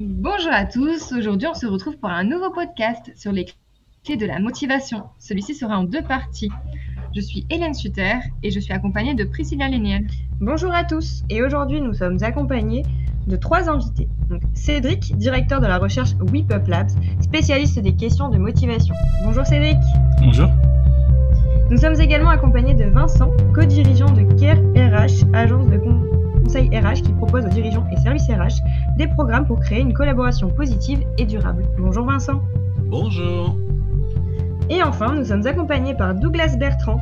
[0.00, 3.46] Bonjour à tous, aujourd'hui on se retrouve pour un nouveau podcast sur les
[4.04, 5.02] clés de la motivation.
[5.18, 6.52] Celui-ci sera en deux parties.
[7.16, 8.14] Je suis Hélène Sutter
[8.44, 10.06] et je suis accompagnée de Priscilla Léniel.
[10.40, 12.84] Bonjour à tous et aujourd'hui nous sommes accompagnés
[13.26, 14.06] de trois invités.
[14.54, 16.90] Cédric, directeur de la recherche WePup Labs,
[17.20, 18.94] spécialiste des questions de motivation.
[19.24, 19.78] Bonjour Cédric.
[20.20, 20.48] Bonjour.
[21.70, 25.76] Nous sommes également accompagnés de Vincent, co-dirigeant de CARE RH, agence de
[26.48, 28.64] conseil RH qui propose aux dirigeants et services RH
[28.96, 31.62] des programmes pour créer une collaboration positive et durable.
[31.76, 32.40] Bonjour Vincent.
[32.86, 33.54] Bonjour.
[34.70, 36.98] Et enfin, nous sommes accompagnés par Douglas Bertrand,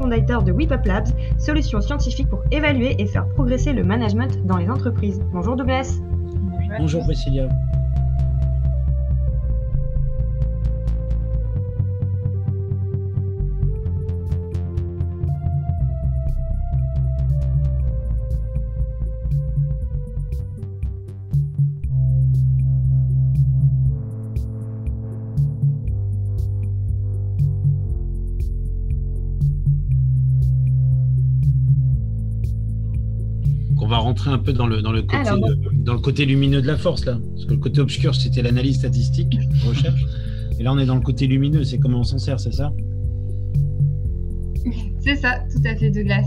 [0.00, 1.06] fondateur de WePup Labs,
[1.38, 5.20] solution scientifique pour évaluer et faire progresser le management dans les entreprises.
[5.32, 6.00] Bonjour Douglas.
[6.00, 7.48] Bonjour, Bonjour Priscilla.
[34.12, 35.30] Rentrer un peu dans le, dans le, côté,
[35.74, 37.18] dans le côté lumineux de la force, là.
[37.34, 40.04] Parce que le côté obscur, c'était l'analyse statistique, recherche.
[40.58, 42.72] Et là, on est dans le côté lumineux, c'est comment on s'en sert, c'est ça
[45.00, 46.26] C'est ça, tout à fait, Douglas.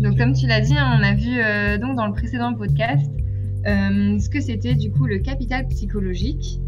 [0.00, 3.10] Donc, comme tu l'as dit, hein, on a vu euh, donc dans le précédent podcast
[3.66, 6.58] euh, ce que c'était du coup le capital psychologique.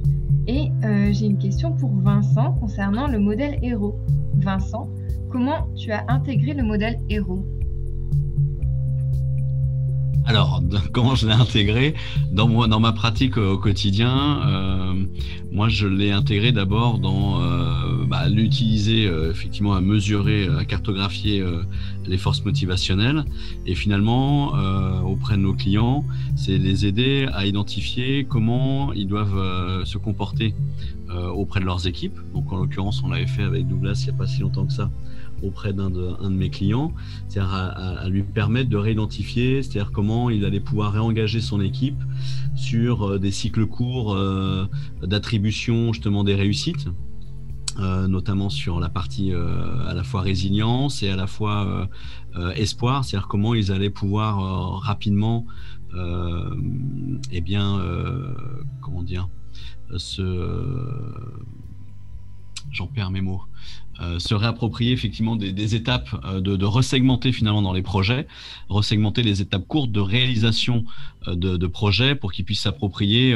[0.47, 3.99] Et euh, j'ai une question pour Vincent concernant le modèle héros.
[4.37, 4.91] Vincent,
[5.31, 7.47] comment tu as intégré le modèle héros
[10.25, 11.95] alors, comment je l'ai intégré
[12.31, 14.95] dans, moi, dans ma pratique au quotidien euh,
[15.51, 21.45] Moi, je l'ai intégré d'abord dans euh, bah, l'utiliser euh, effectivement à mesurer, à cartographier
[22.07, 23.25] les forces motivationnelles,
[23.67, 24.53] et finalement
[25.05, 26.05] auprès de nos clients,
[26.37, 30.55] c'est les aider à identifier comment ils doivent se comporter
[31.35, 32.19] auprès de leurs équipes.
[32.35, 34.73] Donc, en l'occurrence, on l'avait fait avec Douglas il n'y a pas si longtemps que
[34.73, 34.91] ça
[35.43, 36.93] auprès d'un de, de mes clients,
[37.29, 42.01] c'est-à-dire à, lui permettre de réidentifier, c'est-à-dire comment il allait pouvoir réengager son équipe
[42.55, 44.67] sur euh, des cycles courts euh,
[45.03, 46.89] d'attribution justement des réussites.
[47.79, 51.89] Euh, notamment sur la partie à la fois résilience et à la fois
[52.55, 55.47] espoir, c'est-à-dire comment ils allaient pouvoir rapidement,
[55.95, 57.81] eh bien,
[58.83, 59.31] comment dire,
[59.97, 60.23] se,
[62.71, 63.43] j'en perds mes mots,
[64.01, 68.27] euh, se réapproprier effectivement des, étapes euh, de, de, resegmenter finalement dans les projets,
[68.71, 70.85] resegmenter les étapes courtes de réalisation
[71.29, 73.35] euh, de, projets pour qu'ils puissent s'approprier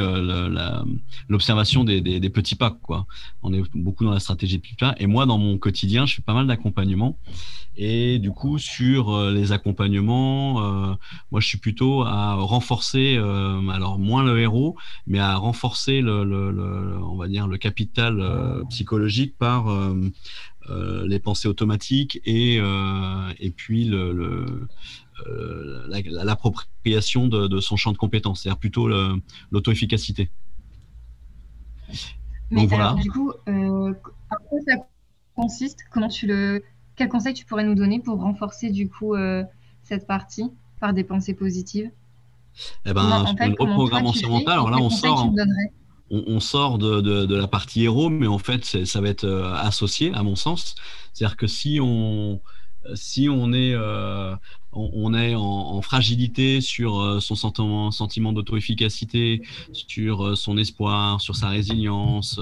[1.29, 2.71] l'observation des, petits pas.
[2.71, 3.05] Quoi.
[3.43, 4.95] On est beaucoup dans la stratégie de petits pas.
[4.97, 7.17] Et moi, dans mon quotidien, je fais pas mal d'accompagnement.
[7.79, 10.97] Et du coup, sur les accompagnements,
[11.31, 17.15] moi, je suis plutôt à renforcer, alors moins le héros, mais à renforcer le, on
[17.15, 19.67] va dire le capital psychologique par
[20.69, 24.67] les pensées automatiques et, euh, et puis le,
[25.27, 28.87] euh, l'appropriation de, son champ de compétences, c'est-à-dire plutôt
[29.51, 30.29] l'auto-efficacité.
[32.49, 32.95] Mais voilà.
[33.01, 34.75] du coup, euh, quoi ça
[35.35, 35.79] consiste?
[35.91, 36.63] Comment tu le
[36.95, 39.15] Quel conseil tu pourrais nous donner pour renforcer du coup
[39.83, 41.91] cette partie par des pensées positives?
[42.85, 45.31] Eh ben, une reprogrammation mentale, alors là, on sort
[46.09, 50.23] on, sort de, la partie héros, mais en fait, ça va être euh, associé, à
[50.23, 50.75] mon sens.
[51.13, 52.39] C'est-à-dire que si on,
[53.53, 54.35] est, euh,
[54.71, 59.41] en, fragilité sur euh, son sentiment, sentiment d'auto-efficacité,
[59.73, 62.39] sur son espoir, sur sa résilience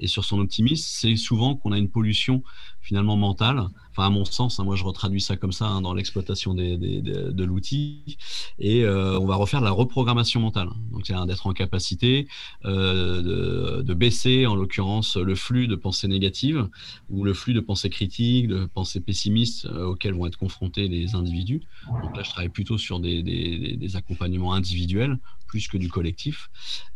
[0.00, 2.42] et sur son optimisme, c'est souvent qu'on a une pollution
[2.82, 5.92] finalement mentale enfin à mon sens, hein, moi je retraduis ça comme ça hein, dans
[5.94, 8.16] l'exploitation de l'outil,
[8.58, 10.70] et euh, on va refaire la reprogrammation mentale.
[10.90, 12.26] Donc c'est d'être en capacité
[12.64, 16.68] euh, de, baisser, en l'occurrence, le flux de pensées négatives
[17.10, 21.14] ou le flux de pensées critiques, de pensées pessimistes euh, auxquelles vont être confrontés les
[21.14, 21.60] individus.
[22.02, 25.18] Donc là, je travaille plutôt sur des, des accompagnements individuels
[25.52, 26.48] plus que du collectif.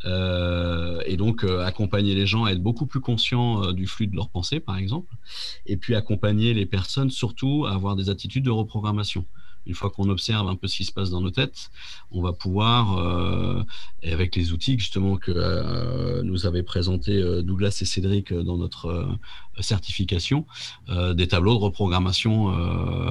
[0.05, 4.07] Euh, et donc, euh, accompagner les gens à être beaucoup plus conscients euh, du flux
[4.07, 5.13] de leurs pensées, par exemple.
[5.67, 9.25] Et puis, accompagner les personnes surtout à avoir des attitudes de reprogrammation
[9.67, 11.71] une fois qu'on observe un peu ce qui se passe dans nos têtes,
[12.09, 13.61] on va pouvoir, euh,
[14.01, 19.19] avec les outils justement que nous avaient présenté Douglas et Cédric dans notre
[19.59, 20.45] certification,
[20.87, 22.47] des tableaux de reprogrammation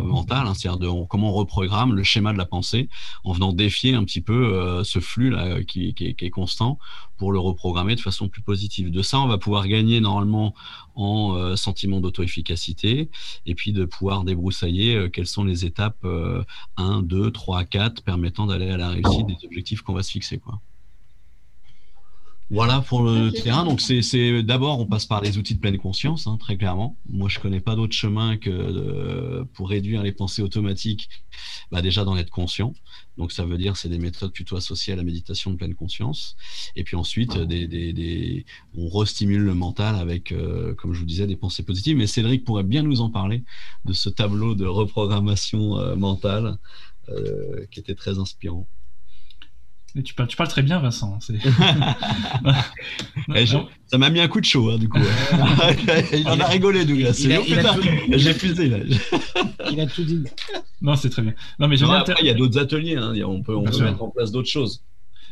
[0.02, 2.88] mentale, hein, c'est-à-dire comment on reprogramme le schéma de la pensée
[3.24, 6.78] en venant défier un petit peu ce flux là qui, est constant
[7.16, 8.90] pour le reprogrammer de façon plus positive.
[8.90, 10.54] De ça, on va pouvoir gagner normalement
[10.94, 13.10] en sentiment d'auto-efficacité
[13.46, 16.06] et puis de pouvoir débroussailler quelles sont les étapes
[16.76, 20.40] 1, 2, 3, 4 permettant d'aller à la réussite des objectifs qu'on va se fixer.
[22.48, 23.64] Voilà pour le terrain.
[23.64, 26.96] Donc, c'est d'abord, on passe par les outils de pleine conscience, hein, très clairement.
[27.08, 31.08] Moi, je connais pas d'autre chemin que pour réduire les pensées automatiques,
[31.72, 32.72] bah, déjà d'en être conscient.
[33.18, 36.36] Donc, ça veut dire c'est des méthodes plutôt associées à la méditation de pleine conscience.
[36.76, 38.44] Et puis ensuite, des, des, des...
[38.76, 41.96] on restimule le mental avec, euh, comme je vous disais, des pensées positives.
[41.96, 43.42] Mais Cédric pourrait bien nous en parler
[43.84, 46.58] de ce tableau de reprogrammation euh, mentale
[47.08, 48.68] euh, qui était très inspirant.
[50.04, 51.18] Tu parles, tu parles très bien, Vincent.
[53.34, 54.98] Eh, ça m'a mis un coup de chaud, hein, du coup.
[56.12, 57.12] il en a rigolé, Douglas.
[58.10, 58.78] J'ai fusé, là.
[59.70, 60.22] il a tout dit.
[60.80, 61.34] Non, c'est très bien.
[61.58, 62.96] Non, mais après, il y a d'autres ateliers.
[62.96, 63.14] Hein.
[63.26, 64.84] On peut, on peut mettre en place d'autres choses.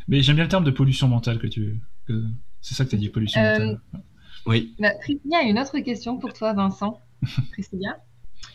[0.07, 1.79] Mais j'aime bien le terme de pollution mentale que tu.
[2.07, 2.23] Que...
[2.61, 3.81] C'est ça que tu as dit, pollution euh, mentale.
[4.45, 4.75] Oui.
[4.79, 6.99] Bah, a une autre question pour toi, Vincent.
[7.51, 7.97] Priscilla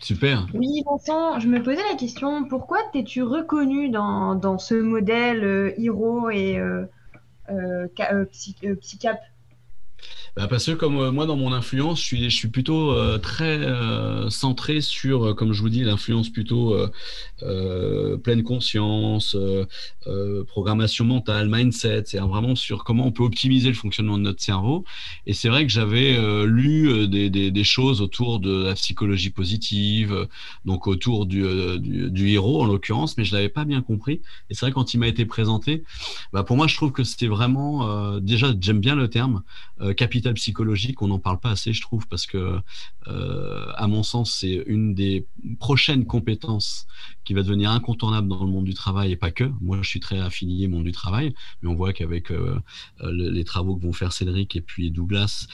[0.01, 0.47] Super.
[0.55, 6.59] Oui, Vincent, je me posais la question, pourquoi t'es-tu reconnu dans, ce modèle euh, et
[6.59, 6.85] euh,
[7.49, 8.25] euh, euh
[8.79, 9.19] Psycap
[10.37, 14.29] bah, parce que comme euh, moi dans mon influence, je suis, plutôt euh, très euh,
[14.29, 16.77] centré sur, comme je vous dis, l'influence plutôt
[18.23, 19.35] pleine conscience,
[20.47, 24.85] programmation mentale, mindset, c'est vraiment sur comment on peut optimiser le fonctionnement de notre cerveau.
[25.25, 30.27] Et c'est vrai que j'avais lu des, choses autour de la psychologie positive,
[30.65, 31.43] donc autour du,
[32.31, 34.21] héros en l'occurrence, mais je l'avais pas bien compris.
[34.49, 35.83] Et c'est vrai quand il m'a été présenté,
[36.31, 39.41] bah, pour moi je trouve que c'était vraiment, déjà j'aime bien le terme
[39.93, 42.59] capital psychologique, on n'en parle pas assez, je trouve, parce que,
[43.07, 45.27] euh, à mon sens, c'est une des
[45.59, 46.87] prochaines compétences
[47.33, 49.49] va devenir incontournable dans le monde du travail et pas que.
[49.61, 52.59] Moi, je suis très affilié au monde du travail, mais on voit qu'avec euh,
[53.01, 55.47] euh, les travaux que vont faire Cédric et puis Douglas,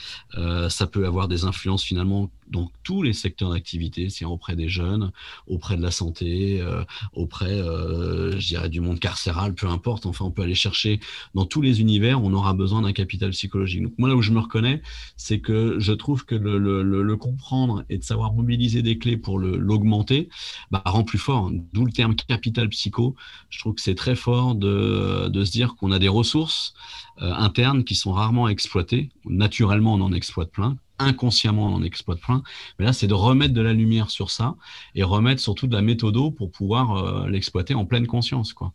[0.68, 5.12] ça peut avoir des influences finalement dans tous les secteurs d'activité, c'est auprès des jeunes,
[5.46, 6.64] auprès de la santé,
[7.12, 10.06] auprès, je dirais, du monde carcéral, peu importe.
[10.06, 11.00] Enfin, on peut aller chercher
[11.34, 13.82] dans tous les univers, on aura besoin d'un capital psychologique.
[13.82, 14.82] Donc, moi, là où je me reconnais,
[15.16, 20.28] c'est que je trouve que le, comprendre et de savoir mobiliser des clés pour l'augmenter
[20.70, 21.50] bah, rend plus fort.
[21.72, 23.14] D'où le terme capital psycho.
[23.50, 26.74] Je trouve que c'est très fort de, se dire qu'on a des ressources
[27.22, 29.10] euh, internes qui sont rarement exploitées.
[29.24, 32.42] Naturellement, on en exploite plein inconsciemment on en exploite plein.
[32.78, 34.56] Mais là, c'est de remettre de la lumière sur ça
[34.94, 38.52] et remettre surtout de la méthodo pour pouvoir euh, l'exploiter en pleine conscience.
[38.52, 38.72] Quoi.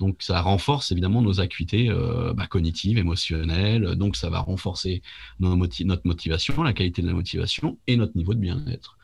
[0.00, 3.94] Donc, ça renforce évidemment nos acuités euh, bah, cognitives, émotionnelles.
[3.96, 5.02] Donc, ça va renforcer
[5.40, 8.96] notre motivation, la qualité de la motivation et notre niveau de bien-être.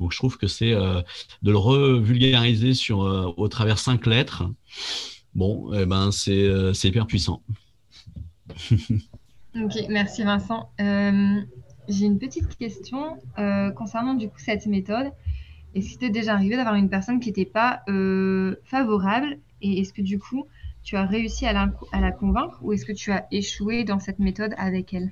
[0.00, 1.02] Donc, je trouve que c'est euh,
[1.42, 4.44] de le revulgariser sur, au travers cinq lettres.
[5.34, 7.42] Bon, eh ben, c'est hyper puissant.
[8.70, 10.70] ok, merci Vincent.
[11.88, 15.10] J'ai une petite question euh, concernant du coup cette méthode.
[15.74, 19.94] Est-ce qu'il t'est déjà arrivé d'avoir une personne qui n'était pas euh, favorable et est-ce
[19.94, 20.46] que du coup
[20.82, 24.00] tu as réussi à la, à la convaincre ou est-ce que tu as échoué dans
[24.00, 25.10] cette méthode avec elle?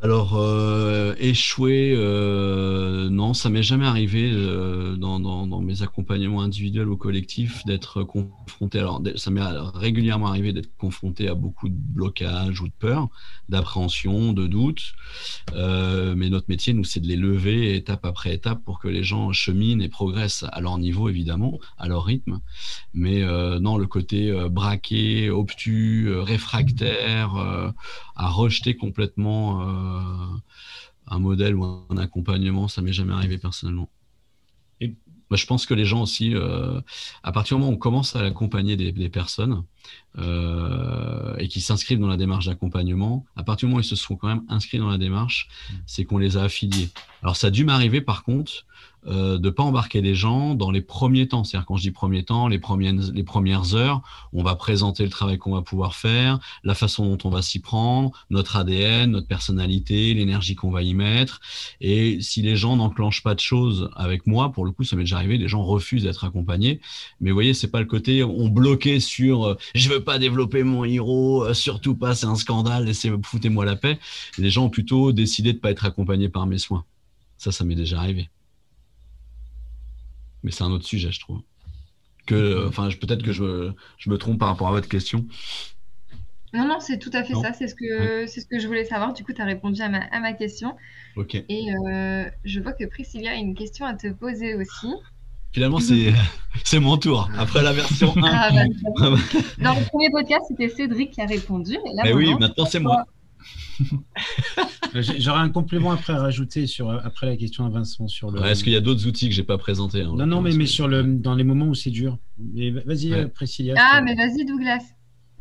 [0.00, 6.96] Alors, euh, échouer, euh, non, ça m'est jamais arrivé euh, dans, mes accompagnements individuels ou
[6.96, 8.78] collectifs d'être confronté.
[8.78, 9.42] Alors, ça m'est
[9.74, 13.08] régulièrement arrivé d'être confronté à beaucoup de blocages ou de peurs,
[13.48, 14.94] d'appréhension, de doutes.
[15.52, 19.32] mais notre métier, nous, c'est de les lever étape après étape pour que les gens
[19.32, 22.38] cheminent et progressent à leur niveau, évidemment, à leur rythme.
[22.94, 23.22] Mais
[23.58, 27.74] non, le côté braqué, obtus, réfractaire,
[28.14, 29.87] à rejeter complètement
[31.10, 33.88] un modèle ou un accompagnement, ça m'est jamais arrivé personnellement.
[34.80, 34.94] Et
[35.36, 36.80] je pense que les gens aussi, euh,
[37.22, 39.64] à partir du moment où on commence à accompagner des, personnes
[40.16, 43.96] euh, et qui s'inscrivent dans la démarche d'accompagnement, à partir du moment où ils se
[43.96, 45.48] sont quand même inscrits dans la démarche,
[45.86, 46.88] c'est qu'on les a affiliés.
[47.22, 48.64] Alors ça a dû m'arriver par contre
[49.06, 51.44] euh, de pas embarquer les gens dans les premiers temps.
[51.44, 54.02] C'est-à-dire, quand je dis premiers temps, les premières, les premières heures,
[54.32, 57.60] on va présenter le travail qu'on va pouvoir faire, la façon dont on va s'y
[57.60, 61.40] prendre, notre ADN, notre personnalité, l'énergie qu'on va y mettre.
[61.80, 65.02] Et si les gens n'enclenchent pas de choses avec moi, pour le coup, ça m'est
[65.02, 66.80] déjà arrivé, les gens refusent d'être accompagnés.
[67.20, 70.62] Mais vous voyez, c'est pas le côté on bloquait sur euh, je veux pas développer
[70.62, 73.98] mon héros, euh, surtout pas, c'est un scandale, laissez, foutez-moi la paix.
[74.38, 76.84] Les gens ont plutôt décidé de pas être accompagnés par mes soins.
[77.36, 78.28] Ça, ça m'est déjà arrivé.
[80.42, 81.40] Mais c'est un autre sujet, je trouve.
[82.26, 85.26] Que, enfin, peut-être que je, je, me trompe par rapport à votre question.
[86.52, 87.52] Non, non, c'est tout à fait ça.
[87.52, 89.12] C'est ce, que, c'est ce que je voulais savoir.
[89.12, 90.76] Du coup, tu as répondu à ma, à ma question.
[91.16, 91.34] Ok.
[91.34, 94.88] Et euh, je vois que Priscilla a une question à te poser aussi.
[95.52, 96.12] Finalement, c'est,
[96.64, 97.30] c'est mon tour.
[97.36, 98.22] Après la version 1.
[98.24, 98.64] Ah, bah,
[99.58, 101.78] Dans le premier podcast, c'était Cédric qui a répondu.
[102.04, 103.04] Mais, oui, maintenant, c'est moi.
[105.18, 108.42] J'aurais un complément après à rajouter sur, après la question à Vincent sur le.
[108.44, 110.66] Est-ce qu'il y a d'autres outils que j'ai pas présentés hein, Non, non, mais, mais
[110.66, 112.18] sur le, dans les moments où c'est dur.
[112.38, 113.28] Vas-y, ouais.
[113.28, 113.74] Priscilla.
[113.76, 114.82] Ah, mais vas-y, Douglas.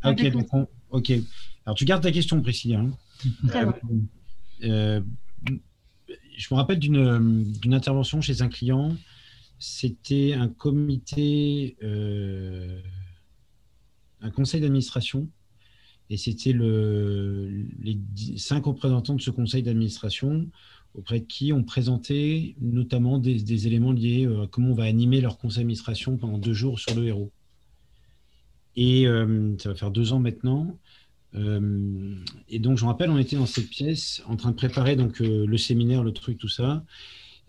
[0.03, 0.47] ok, donc
[0.91, 1.11] ok.
[1.65, 2.79] Alors, tu gardes ta question, Priscilla.
[2.79, 2.91] hein.
[3.43, 3.73] Bien.
[4.63, 5.01] Euh,
[6.37, 8.95] je me rappelle d'une d'une intervention chez un client.
[9.59, 12.79] C'était un comité, euh,
[14.21, 15.27] un conseil d'administration.
[16.09, 17.99] Et c'était le, les
[18.37, 20.47] cinq représentants de ce conseil d'administration
[20.95, 25.21] auprès de qui on présentait notamment des, éléments liés euh, à comment on va animer
[25.21, 27.31] leur conseil d'administration pendant deux jours sur le héros.
[28.75, 30.77] Et euh, ça va faire deux ans maintenant.
[31.35, 32.15] Euh,
[32.49, 35.19] et donc, je me rappelle, on était dans cette pièce en train de préparer donc,
[35.19, 36.83] le séminaire, le truc, tout ça.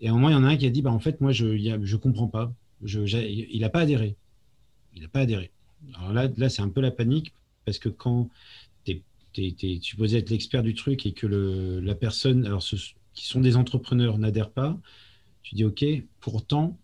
[0.01, 1.21] Et à un moment, il y en a un qui a dit bah, En fait,
[1.21, 2.53] moi, je ne comprends pas.
[2.83, 4.15] Il n'a pas adhéré.
[4.95, 5.51] Il n'a pas adhéré.
[5.95, 7.33] Alors là, là c'est un peu la panique
[7.69, 8.29] parce que quand
[8.83, 12.63] t'es- t'es supposé être l'expert du truc et que la personne, alors
[13.13, 14.75] qui sont des entrepreneurs, n'adhère pas,
[15.43, 15.85] tu dis OK,
[16.19, 16.79] pourtant,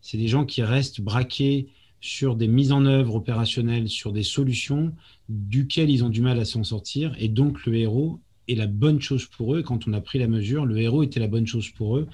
[0.00, 1.66] c'est des gens qui restent braqués
[2.00, 4.94] sur des mises en œuvre opérationnelles, sur des solutions
[5.28, 7.16] duquel ils ont du mal à s'en sortir.
[7.18, 9.62] Et donc, le héros est la bonne chose pour eux.
[9.62, 12.06] Quand on a pris la mesure, le héros était la bonne chose pour eux,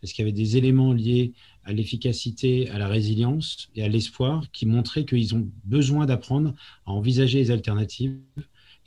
[0.00, 1.34] parce qu'il y avait des éléments liés
[1.66, 6.54] à l'efficacité, à la résilience et à l'espoir qui montraient qu'ils ont besoin d'apprendre
[6.86, 8.18] à envisager les alternatives.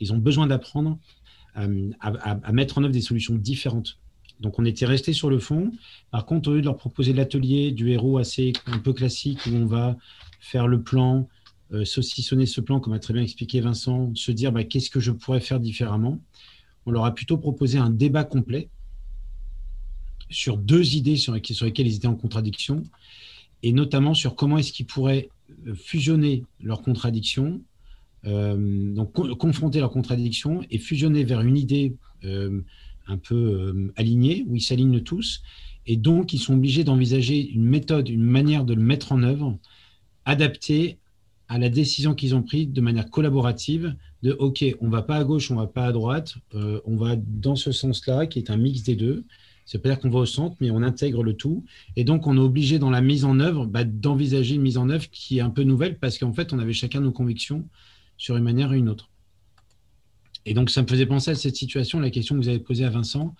[0.00, 0.98] Ils ont besoin d'apprendre
[1.58, 3.98] euh, à, mettre en œuvre des solutions différentes.
[4.40, 5.72] Donc, on était resté sur le fond.
[6.10, 9.50] Par contre, au lieu de leur proposer l'atelier du héros assez un peu classique où
[9.50, 9.98] on va
[10.40, 11.28] faire le plan,
[11.72, 15.00] euh, saucissonner ce plan, comme a très bien expliqué Vincent, se dire bah, qu'est-ce que
[15.00, 16.18] je pourrais faire différemment.
[16.86, 18.70] On leur a plutôt proposé un débat complet
[20.30, 22.82] sur deux idées sur, lesquelles- ils étaient en contradiction,
[23.62, 25.28] et notamment sur comment est-ce qu'ils pourraient
[25.66, 27.60] euh, fusionner leurs contradictions,
[28.26, 31.94] euh, donc co- confronter leurs contradictions et fusionner vers une idée
[32.24, 32.60] euh,
[33.06, 35.42] un peu alignée, où ils s'alignent tous,
[35.86, 39.58] et donc ils sont obligés d'envisager une méthode, une manière de le mettre en œuvre
[40.24, 40.98] adaptée
[41.48, 45.24] à la décision qu'ils ont prise de manière collaborative de OK, on va pas à
[45.24, 48.84] gauche, on va pas à droite, on va dans ce sens-là, qui est un mix
[48.84, 49.24] des deux.
[49.70, 51.64] Ça veut pas dire qu'on va au centre, mais on intègre le tout.
[51.94, 54.90] Et donc, on est obligé dans la mise en œuvre bah, d'envisager une mise en
[54.90, 57.68] œuvre qui est un peu nouvelle parce qu'en fait, on avait chacun nos convictions
[58.16, 59.10] sur une manière ou une autre.
[60.44, 62.84] Et donc, ça me faisait penser à cette situation, la question que vous avez posée
[62.84, 63.36] à Vincent,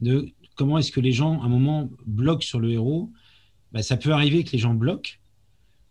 [0.00, 3.10] de comment est-ce que les gens, à un moment, bloquent sur le héros.
[3.72, 5.18] Bah, ça peut arriver que les gens bloquent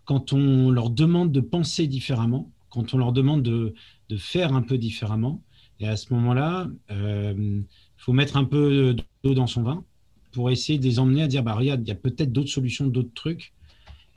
[0.05, 3.73] quand on leur demande de penser différemment, quand on leur demande de,
[4.15, 5.43] faire un peu différemment.
[5.81, 7.65] Et à ce moment-là, il
[8.01, 9.83] faut mettre un peu d'eau dans son vin
[10.31, 12.87] pour essayer de les emmener à dire bah, regarde, il y a peut-être d'autres solutions,
[12.87, 13.53] d'autres trucs,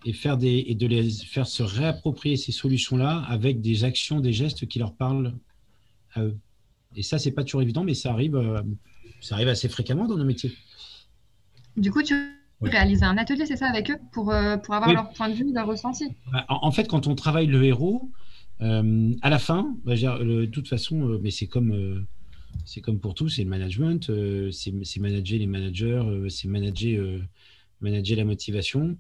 [0.06, 4.32] et, faire des, et de les faire se réapproprier ces solutions-là avec des actions, des
[4.32, 5.34] gestes qui leur parlent
[6.14, 6.36] à eux.
[6.96, 8.62] Et ça, c'est pas toujours évident, mais ça arrive, euh,
[9.20, 10.52] ça arrive assez fréquemment dans nos métiers.
[11.76, 12.14] Du coup, tu
[12.60, 12.70] Oui.
[12.70, 14.94] réalises un atelier, c'est ça, avec eux, pour, euh, pour avoir Oui.
[14.94, 16.04] leur point de vue, leur ressenti?
[16.32, 18.10] Bah, En, en fait, quand on travaille le héros,
[18.60, 22.06] euh, à la fin, bah, de toute façon, euh, mais c'est comme, euh,
[22.64, 27.00] c'est comme pour tout, c'est le management, euh, c'est manager les managers, euh, c'est manager,
[27.00, 27.23] euh,
[27.80, 28.96] manager la motivation.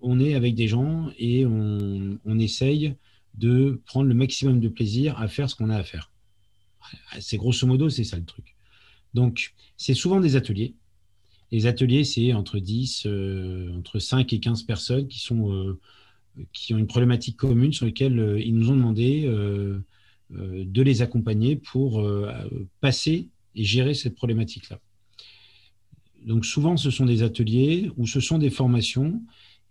[0.00, 2.94] On est avec des gens et on, on essaye
[3.34, 6.12] de prendre le maximum de plaisir à faire ce qu'on a à faire.
[7.20, 8.56] C'est grosso modo, c'est ça le truc.
[9.14, 10.74] Donc, c'est souvent des ateliers.
[11.50, 15.78] Les ateliers, c'est entre 10, euh, entre 5 et 15 personnes qui sont
[16.52, 19.26] qui ont une problématique commune sur laquelle ils nous ont demandé
[20.30, 22.30] de les accompagner pour euh,
[22.80, 24.78] passer et gérer cette problématique-là.
[26.24, 29.22] Donc souvent, ce sont des ateliers ou ce sont des formations,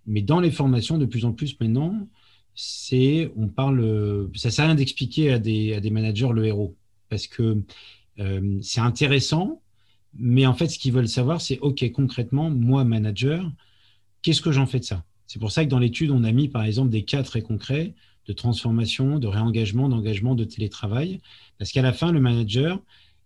[0.05, 2.07] mais dans les formations, de plus en plus maintenant,
[2.55, 6.45] c'est on parle, euh, ça sert à rien d'expliquer à des, à des managers le
[6.45, 6.75] héros
[7.09, 7.61] parce que
[8.19, 9.61] euh, c'est intéressant,
[10.15, 13.51] mais en fait, ce qu'ils veulent savoir, c'est OK, concrètement, moi, manager,
[14.23, 15.03] qu'est-ce que j'en fais de ça?
[15.27, 17.93] C'est pour ça que dans l'étude, on a mis par exemple des cas très concrets
[18.27, 21.19] de transformation, de réengagement, d'engagement, de télétravail.
[21.57, 22.81] Parce qu'à la fin, le manager,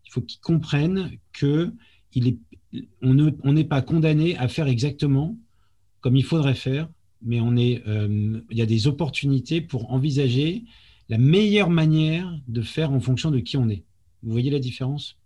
[0.06, 1.74] il faut qu'il comprenne que
[2.14, 2.38] il est,
[3.02, 5.38] on ne- on n'est pas condamné à faire exactement
[6.02, 6.90] comme il faudrait faire,
[7.22, 10.64] mais on est, euh, il y a des opportunités pour envisager
[11.10, 13.84] la meilleure manière de faire en fonction de qui on est.
[14.24, 15.18] Vous voyez la différence?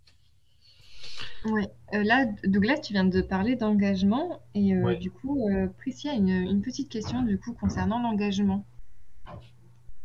[1.44, 1.68] Ouais.
[1.94, 4.96] Euh, là, Douglas, tu viens de parler d'engagement et euh, Ouais.
[4.96, 8.66] du coup, Priscilla a une, une petite question du coup concernant l'engagement.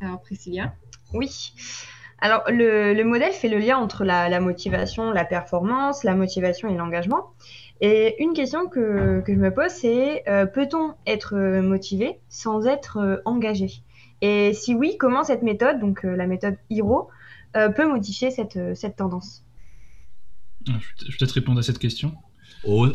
[0.01, 0.73] Alors, Priscilla,
[1.13, 1.53] Oui.
[2.19, 6.69] Alors, le, le modèle fait le lien entre la, la motivation, la performance, la motivation
[6.69, 7.31] et l'engagement.
[7.81, 12.67] Et une question que, que je me pose, c'est euh, peut-on être euh, motivé sans
[12.67, 13.71] être euh, engagé?
[14.21, 17.09] Et si oui, comment cette méthode, donc euh, la méthode HERO,
[17.55, 19.43] euh, peut modifier cette, cette tendance?
[20.69, 22.13] Ah, je vais peut-être répondre à cette question.
[22.63, 22.87] Oh,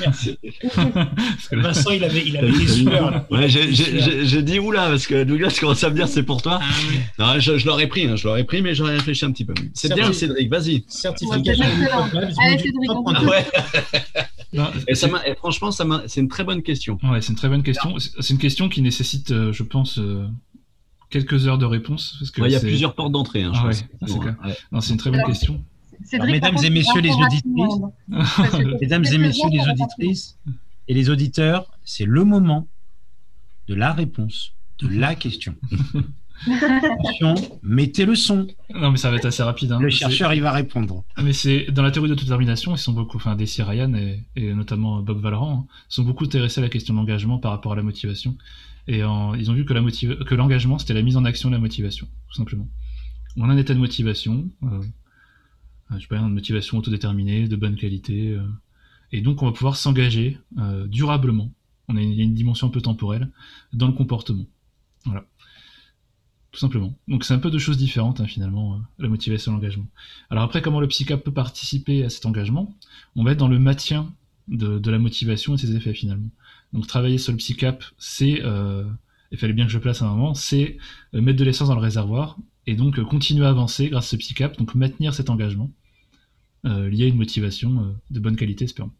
[0.00, 0.38] Merci.
[0.74, 3.26] Parce que là- Vincent, il avait, il avait des sueurs.
[3.30, 6.58] Ouais, j'ai- dit oula, parce que Douglas commence à me dire c'est pour toi.
[6.62, 6.96] Ah oui.
[7.18, 9.54] Non, je, je l'aurais pris, hein, je l'aurais pris, mais j'aurais réfléchi un petit peu.
[9.74, 10.84] C'est bien, Cédric, vas-y.
[10.88, 11.64] Certification
[12.38, 13.26] Allez, Cédric, on deux.
[13.26, 13.46] Ouais.
[14.52, 16.98] non, Et ça c'est- m'a- et franchement, c'est une très bonne question.
[17.02, 17.94] Ouais, c'est une très bonne question.
[17.98, 20.26] C'est une question qui nécessite, euh, je pense, euh,
[21.10, 22.16] quelques heures de réponse.
[22.18, 23.42] Parce que Ouais, Il y a plusieurs portes d'entrée.
[23.42, 23.86] Hein, Ah ouais, c'est.
[24.12, 24.32] Ouais.
[24.72, 25.62] Non, c'est une très bonne Alors, question.
[26.04, 27.80] Cédric, mesdames et messieurs les auditrices.
[28.80, 30.38] Mesdames et messieurs les auditrices
[30.88, 32.68] et les auditeurs, c'est le moment
[33.68, 35.54] de la réponse de la question.
[36.46, 38.46] Attention, mettez le son.
[38.74, 39.72] non, mais ça va être assez rapide.
[39.72, 39.80] hein.
[39.80, 41.04] Le chercheur, il va répondre.
[41.22, 45.00] Mais c'est dans la théorie d'autodétermination, ils sont beaucoup, enfin Desi Ryan et, et notamment
[45.02, 47.82] Bob Valran, hein, sont beaucoup intéressés à la question de l'engagement par rapport à la
[47.82, 48.36] motivation.
[48.86, 51.48] Et en- ils ont vu que la motiva- que l'engagement c'était la mise en action
[51.48, 52.68] de la motivation, tout simplement.
[53.38, 54.82] On a un état de motivation, euh,
[55.96, 58.42] je sais pas, une motivation autodéterminée, de bonne qualité, euh,
[59.12, 61.52] et donc on va pouvoir s'engager euh, durablement.
[61.88, 63.30] On a une, dimension un peu temporelle
[63.72, 64.46] dans le comportement.
[65.04, 65.24] Voilà.
[66.50, 66.98] Tout simplement.
[67.06, 69.86] Donc c'est un peu deux choses différentes hein, finalement, euh, la motivation et l'engagement.
[70.30, 72.74] Alors après, comment le psychap peut participer à cet engagement?
[73.14, 74.12] On va être dans le maintien
[74.48, 76.30] de, la motivation et ses effets finalement.
[76.72, 78.84] Donc travailler sur le psychap, c'est, euh,
[79.30, 80.78] il fallait bien que je place un moment, c'est
[81.14, 82.36] euh, mettre de l'essence dans le réservoir
[82.66, 85.85] et donc euh, continuer à avancer grâce à ce psychap, donc maintenir cet engagement euh,
[86.64, 88.92] lié à une motivation euh, de bonne qualité, espérons.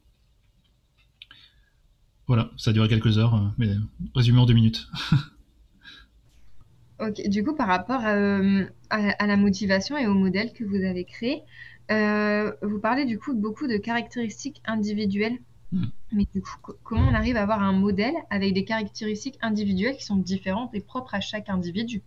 [2.28, 3.70] Voilà, ça a duré quelques heures, euh, mais
[4.14, 4.88] résumé en deux minutes.
[6.98, 10.76] Ok, du coup, par rapport euh, à, à la motivation et au modèle que vous
[10.82, 11.42] avez créé,
[11.90, 15.38] euh, vous parlez du coup de beaucoup de caractéristiques individuelles.
[15.72, 15.92] Mm.
[16.12, 19.96] Mais du coup, co- comment on arrive à avoir un modèle avec des caractéristiques individuelles
[19.96, 22.02] qui sont différentes et propres à chaque individu?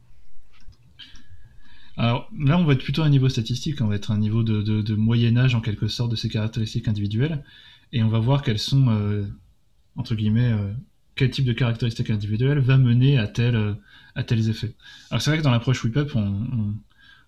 [1.99, 4.17] Alors là, on va être plutôt à un niveau statistique, on va être à un
[4.19, 7.43] niveau de, de- moyen âge en quelque sorte de ces caractéristiques individuelles,
[7.91, 9.25] et on va voir quelles sont, euh,
[9.97, 10.71] entre guillemets, euh,
[11.15, 13.73] quel type de caractéristiques individuelles va mener à, euh,
[14.15, 14.75] à tels effets.
[15.11, 16.77] Alors c'est vrai que dans l'approche WIPUP, on,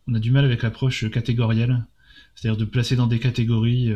[0.08, 1.86] on, a du mal avec l'approche catégorielle,
[2.36, 3.94] c'est-à-dire de placer dans des catégories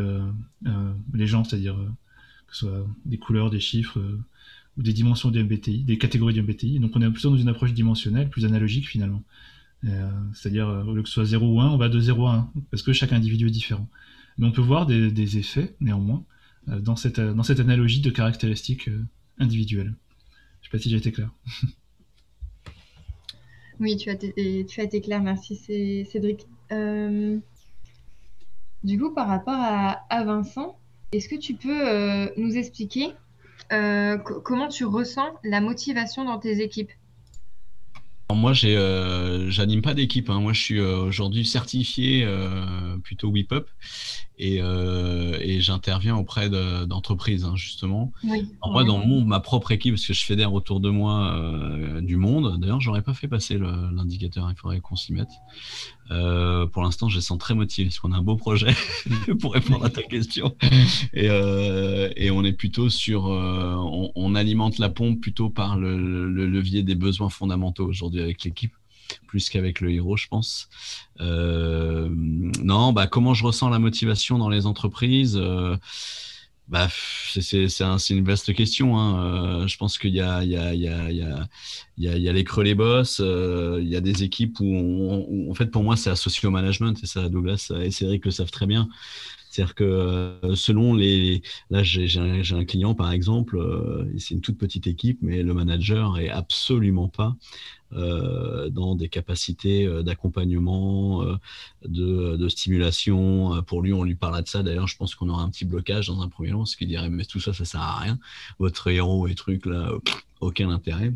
[1.13, 1.77] les gens, c'est-à-dire
[2.47, 4.01] que ce soit des couleurs, des chiffres,
[4.77, 6.79] ou des dimensions du MBTI, des catégories du MBTI.
[6.79, 9.23] Donc on est plutôt dans une approche dimensionnelle, plus analogique finalement.
[9.85, 12.51] Euh, C'est-à-dire, euh, que ce soit 0 ou 1, on va de 0 à 1,
[12.71, 13.87] parce que chaque individu est différent.
[14.37, 16.23] Mais on peut voir des, effets, néanmoins,
[16.69, 18.89] euh, dans, cette, analogie de caractéristiques
[19.37, 19.93] individuelles.
[20.61, 21.29] Je sais pas si j'ai été clair.
[23.81, 26.47] Oui, tu as été, clair, merci Cé- Cédric.
[28.85, 30.79] Du coup, par rapport à, Vincent,
[31.11, 33.09] est-ce que tu peux nous expliquer
[33.69, 36.91] co- comment tu ressens la motivation dans tes équipes?
[38.29, 40.29] Alors moi, j'ai, euh, j'anime pas d'équipe.
[40.29, 40.39] hein.
[40.41, 43.69] Moi, je suis euh, aujourd'hui certifié euh, plutôt WIPUP
[44.37, 48.11] et, euh, et j'interviens auprès de- d'entreprises, hein, justement.
[48.23, 48.45] Oui.
[48.61, 52.01] Alors moi, dans mon, ma propre équipe, parce que je fédère autour de moi euh,
[52.01, 52.59] du monde.
[52.59, 54.49] D'ailleurs, j'aurais pas fait passer l'indicateur.
[54.51, 55.29] Il faudrait qu'on s'y mette.
[56.11, 58.73] Euh, pour l'instant, je les sens très motivés parce qu'on a un beau projet
[59.39, 60.55] pour répondre à ta question.
[61.13, 61.27] Et,
[62.17, 66.83] et on est plutôt sur, on, on alimente la pompe plutôt par le, le levier
[66.83, 68.73] des besoins fondamentaux aujourd'hui avec l'équipe,
[69.35, 70.69] plus qu'avec le héros, je pense.
[71.19, 75.75] Euh, non, bah comment je ressens la motivation dans les entreprises euh,
[76.69, 76.87] bah,
[77.33, 78.97] c'est un- une vaste question.
[78.97, 79.63] Hein.
[79.63, 82.33] Euh, je pense qu'il y a, il y, a, il y, a, il y, a,
[82.33, 83.19] les creux, les boss.
[83.19, 86.51] il y a des équipes où, on- où, en fait, pour moi, c'est associé au
[86.51, 86.97] management.
[87.03, 88.87] Et ça, Douglas et Cédric le savent très bien.
[89.55, 91.41] C'est-à-dire que euh, selon les...
[91.69, 96.17] Là, j'ai un, client, par exemple, euh, c'est une toute petite équipe, mais le manager
[96.19, 97.37] est absolument pas
[97.93, 101.23] euh, dans des capacités d'accompagnement,
[101.85, 103.63] de, stimulation.
[103.63, 104.61] Pour lui, on lui parle de ça.
[104.61, 107.09] D'ailleurs, je pense qu'on aura un petit blocage dans un premier temps, parce qu'il dirait,
[107.09, 108.19] mais tout ça, ça sert à rien.
[108.59, 109.89] Votre héros et trucs, là,
[110.41, 111.13] aucun intérêt.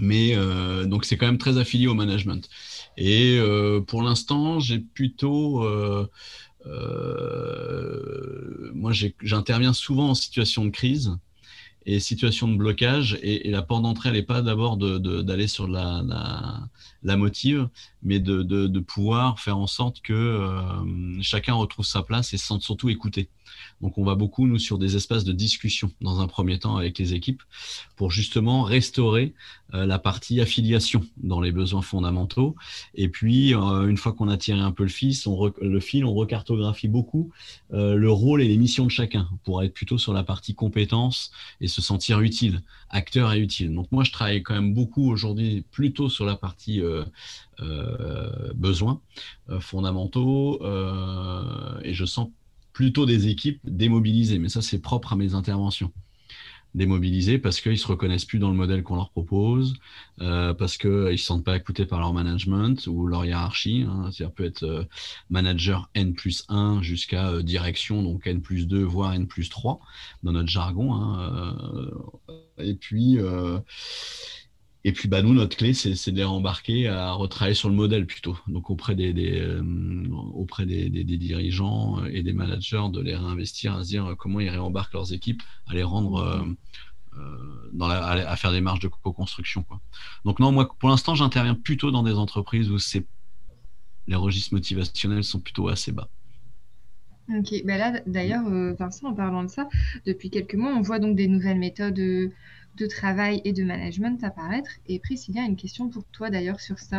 [0.00, 0.36] Mais
[0.84, 2.46] donc, c'est quand même très affilié au management.
[2.98, 3.40] Et
[3.86, 5.66] pour l'instant, j'ai plutôt...
[6.66, 11.16] Euh, moi, j'interviens souvent en situation de crise
[11.84, 13.18] et situation de blocage.
[13.22, 16.02] Et, la porte d'entrée, elle n'est pas d'abord d'aller sur la,
[17.02, 17.68] la, motive,
[18.02, 22.62] mais de pouvoir faire en sorte que euh, chacun retrouve sa place et se sente
[22.62, 23.28] surtout écouté.
[23.80, 26.98] Donc, on va beaucoup, nous, sur des espaces de discussion dans un premier temps avec
[26.98, 27.42] les équipes
[27.96, 29.34] pour justement restaurer
[29.74, 32.54] euh, la partie affiliation dans les besoins fondamentaux.
[32.94, 37.32] Et puis, euh, une fois qu'on a tiré un peu le fil, on, recartographie beaucoup
[37.72, 41.32] euh, le rôle et les missions de chacun pour être plutôt sur la partie compétences
[41.60, 43.74] et se sentir utile, acteur et utile.
[43.74, 46.80] Donc moi, je travaille quand même beaucoup aujourd'hui plutôt sur la partie
[48.54, 49.00] besoins
[49.60, 50.60] fondamentaux
[51.82, 52.28] et je sens
[52.76, 54.38] plutôt des équipes démobilisées.
[54.38, 55.90] Mais ça, c'est propre à mes interventions
[56.74, 59.78] démobilisés parce qu'ils se reconnaissent plus dans le modèle qu'on leur propose,
[60.20, 63.86] euh, parce qu'ils ne se sentent pas écoutés par leur management ou leur hiérarchie.
[63.88, 64.10] Hein.
[64.12, 64.84] C'est-à-dire peut être euh,
[65.30, 69.80] manager N plus 1 jusqu'à euh, direction, donc N plus 2, voire N plus 3
[70.22, 70.92] dans notre jargon.
[70.92, 71.56] Hein,
[72.58, 73.16] et puis,
[74.86, 78.06] et puis, bah, nous, notre clé, c'est de les rembarquer à retravailler sur le modèle
[78.06, 78.38] plutôt.
[78.46, 79.60] Donc, auprès des, euh,
[80.32, 84.92] auprès des, dirigeants et des managers, de les réinvestir, à se dire comment ils réembarquent
[84.92, 86.18] leurs équipes, à les rendre.
[86.18, 86.44] Euh,
[87.18, 89.64] euh, dans la, à, faire des marges de co-construction.
[90.24, 92.76] Donc, non, moi, pour l'instant, j'interviens plutôt dans des entreprises où
[94.06, 96.08] les registres motivationnels sont plutôt assez bas.
[97.36, 98.44] Ok, ben là d'ailleurs,
[98.78, 99.68] Vincent, en parlant de ça,
[100.06, 102.30] depuis quelques mois, on voit donc des nouvelles méthodes
[102.76, 104.70] de travail et de management apparaître.
[104.86, 106.98] Et Priscilla, une question pour toi d'ailleurs sur ça.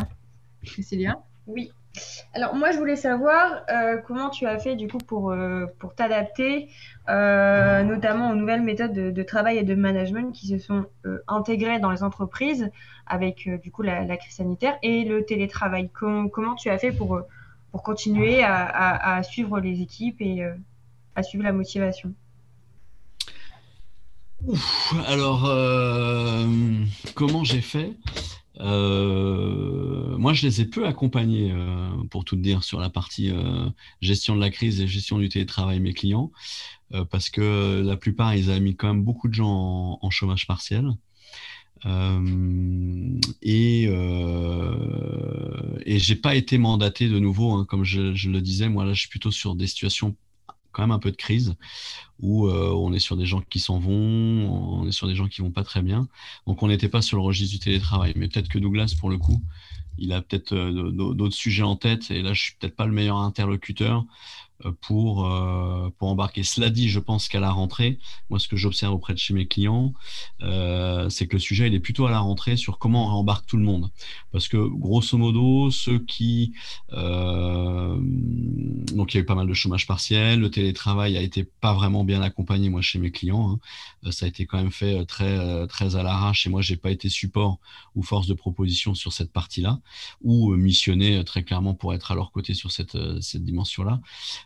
[0.65, 1.21] Priscilla?
[1.45, 1.71] Oui.
[2.33, 5.95] Alors moi, je voulais savoir euh, comment tu as fait du coup pour, euh, pour
[5.95, 6.69] t'adapter,
[7.09, 10.85] euh, notamment aux nouvelles méthodes de, travail et de management qui se sont
[11.27, 12.69] intégrées dans les entreprises
[13.07, 15.89] avec du coup la, crise sanitaire et le télétravail.
[15.89, 17.21] comment tu as fait pour,
[17.71, 20.45] pour continuer à suivre les équipes et
[21.15, 22.13] à suivre la motivation?
[25.07, 26.45] Alors, euh,
[27.15, 27.93] comment j'ai fait?
[28.59, 33.31] Euh, Moi, je les ai peu accompagnés, euh, pour tout dire, sur la partie
[34.01, 36.31] gestion de la crise et gestion du télétravail, mes clients,
[37.09, 40.91] parce que la plupart, ils avaient mis quand même beaucoup de gens en, chômage partiel.
[43.41, 43.89] et
[45.85, 48.93] et j'ai pas été mandaté de nouveau, hein, comme je, je, le disais, moi là
[48.93, 50.15] je suis plutôt sur des situations
[50.79, 51.55] un peu de crise
[52.19, 55.27] où euh, on est sur des gens qui s'en vont, on est sur des gens
[55.27, 56.07] qui vont pas très bien.
[56.47, 58.13] Donc on n'était pas sur le registre du télétravail.
[58.15, 59.41] Mais peut-être que Douglas, pour le coup,
[59.97, 62.11] il a peut-être euh, d'autres sujets en tête.
[62.11, 64.05] Et là, je suis peut-être pas le meilleur interlocuteur
[64.81, 66.43] pour, euh, pour embarquer.
[66.43, 69.47] Cela dit, je pense qu'à la rentrée, moi, ce que j'observe auprès de chez mes
[69.47, 69.93] clients,
[70.41, 73.45] euh, c'est que le sujet, il est plutôt à la rentrée sur comment on embarque
[73.45, 73.89] tout le monde.
[74.31, 76.53] Parce que, grosso modo, ceux qui...
[76.93, 77.97] Euh,
[78.93, 81.73] donc, il y a eu pas mal de chômage partiel, le télétravail a été pas
[81.73, 83.51] vraiment bien accompagné, moi, chez mes clients.
[83.51, 83.59] Hein.
[84.05, 86.91] Euh, ça a été quand même fait très, très à l'arrache, et moi, j'ai pas
[86.91, 87.59] été support
[87.95, 89.79] ou force de proposition sur cette partie-là,
[90.21, 94.01] ou missionné très clairement pour être à leur côté sur cette, cette dimension-là.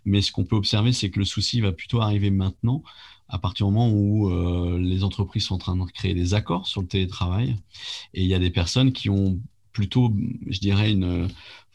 [0.06, 2.84] Mais ce qu'on peut observer, c'est que le souci va plutôt arriver maintenant,
[3.30, 6.68] à partir du moment où euh, les entreprises sont en train de créer des accords
[6.68, 7.56] sur le télétravail.
[8.14, 9.40] Et il y a des personnes qui ont
[9.72, 10.14] plutôt,
[10.48, 10.94] je dirais,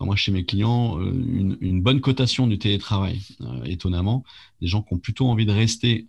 [0.01, 4.25] moi chez mes clients, euh, une, bonne cotation du télétravail, euh, étonnamment.
[4.61, 6.07] Des gens qui ont plutôt envie de rester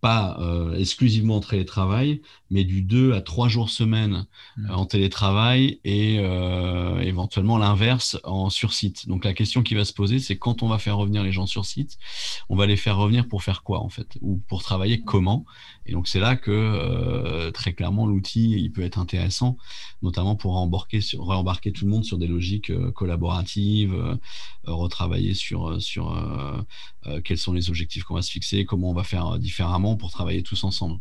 [0.00, 4.70] pas euh, exclusivement en télétravail, mais du 2 à 3 jours semaine mmh.
[4.70, 9.08] en télétravail et euh, éventuellement l'inverse en sur-site.
[9.08, 11.46] Donc la question qui va se poser, c'est quand on va faire revenir les gens
[11.46, 11.98] sur site,
[12.48, 14.18] on va les faire revenir pour faire quoi en fait?
[14.20, 15.44] Ou pour travailler comment?
[15.88, 19.56] Et donc c'est là que euh, très clairement l'outil il peut être intéressant,
[20.02, 23.96] notamment pour rembarquer, sur, rembarquer tout le monde sur des logiques collaboratives,
[24.64, 26.14] retravailler sur, sur
[27.24, 30.42] quels sont les objectifs qu'on va se fixer, comment on va faire différemment pour travailler
[30.42, 31.00] tous ensemble.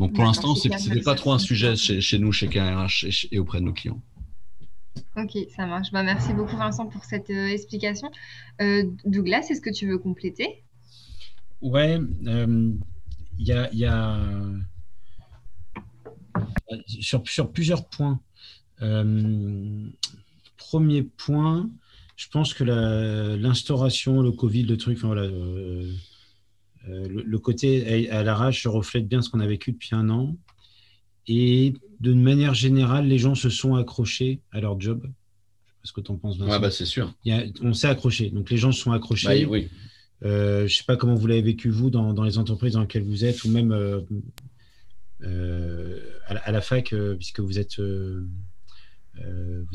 [0.00, 3.60] Donc pour l'instant, ce n'est pas trop un sujet chez, nous, chez KRH et, auprès
[3.60, 4.00] de nos clients.
[5.16, 5.92] Ok, ça marche.
[5.92, 8.10] Bah, merci beaucoup Vincent pour cette euh, explication.
[8.60, 10.64] Euh, Douglas, est-ce que tu veux compléter?
[11.60, 12.72] Ouais, euh,
[13.40, 14.20] il y, a, y, a,
[16.86, 18.20] sur, sur plusieurs points.
[20.58, 21.70] premier point,
[22.16, 28.66] je pense que l'instauration, le Covid, le truc, enfin, voilà, euh, le, côté à, l'arrache
[28.66, 30.36] reflète bien ce qu'on a vécu depuis un an.
[31.26, 35.10] Et d'une manière générale, les gens se sont accrochés à leur job.
[35.82, 36.60] ce que tu en penses, Vincent.
[36.60, 37.14] bah, c'est sûr.
[37.62, 38.28] on s'est accroché.
[38.28, 39.44] Donc, les gens se sont accrochés.
[39.44, 39.70] Bah, oui.
[40.22, 43.04] Euh, je ne sais pas comment vous l'avez vécu, vous, dans, les entreprises dans lesquelles
[43.04, 43.72] vous êtes, ou même
[45.22, 48.20] euh, à, la, fac, puisque vous êtes, vous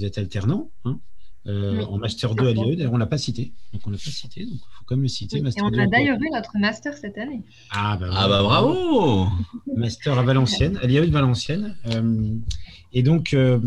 [0.06, 0.72] êtes alternant.
[0.84, 1.00] Hein
[1.48, 2.76] euh, en Master 2 à l'IE.
[2.76, 3.54] D'ailleurs, on ne l'a pas cité.
[3.72, 4.46] Donc, on l'a pas cité.
[4.46, 5.38] Donc, il faut quand même le citer.
[5.38, 7.44] et on a d'ailleurs eu notre Master cette année.
[7.70, 9.28] Ah, bah, ah, bah bravo
[9.76, 11.78] Master à Valenciennes, à l'IE de Valenciennes.
[11.88, 12.36] Euh,
[12.94, 13.60] et donc, euh,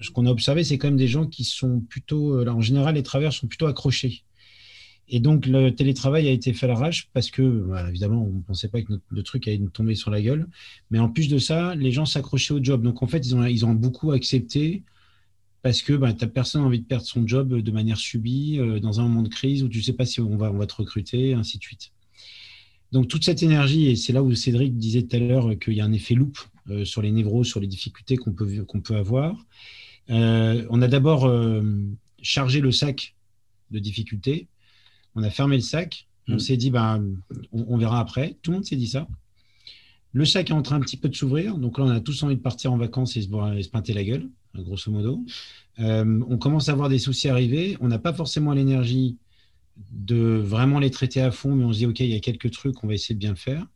[0.00, 2.94] ce qu'on a observé, c'est quand même des gens qui sont plutôt, là, en général,
[2.94, 4.22] les travailleurs sont plutôt accrochés.
[5.08, 8.68] Et donc, le télétravail a été fait à l'arrache parce que, évidemment, on ne pensait
[8.68, 10.48] pas que le truc allait nous tomber sur la gueule.
[10.90, 12.82] Mais en plus de ça, les gens s'accrochaient au job.
[12.82, 14.84] Donc, en fait, ils ont, beaucoup accepté
[15.62, 19.04] parce que bah, personne envie de perdre son job de manière subie euh, dans un
[19.04, 21.34] moment de crise où tu ne sais pas si on va, on va te recruter,
[21.34, 21.92] ainsi de suite.
[22.90, 25.80] Donc toute cette énergie, et c'est là où Cédric disait tout à l'heure qu'il y
[25.80, 26.38] a un effet loupe
[26.70, 29.46] euh, sur les névros, sur les difficultés qu'on peut, qu'on peut avoir.
[30.10, 31.30] Euh, on a d'abord
[32.20, 33.14] chargé le sac
[33.70, 34.48] de difficultés
[35.14, 36.06] On a fermé le sac.
[36.28, 36.38] On Mm.
[36.40, 37.00] s'est dit, bah,
[37.52, 38.36] on, on verra après.
[38.42, 39.08] Tout le monde s'est dit ça.
[40.12, 41.56] Le sac est en train un petit peu de s'ouvrir.
[41.58, 43.68] Donc là, on a tous envie de partir en vacances et se, boire- et se
[43.70, 45.24] pinter la gueule, grosso modo.
[45.80, 47.76] Euh, on commence à avoir des soucis arriver.
[47.80, 49.16] On n'a pas forcément l'énergie
[49.90, 52.50] de vraiment les traiter à fond, mais on se dit, OK, il y a quelques
[52.50, 53.66] trucs, on va essayer de bien le faire.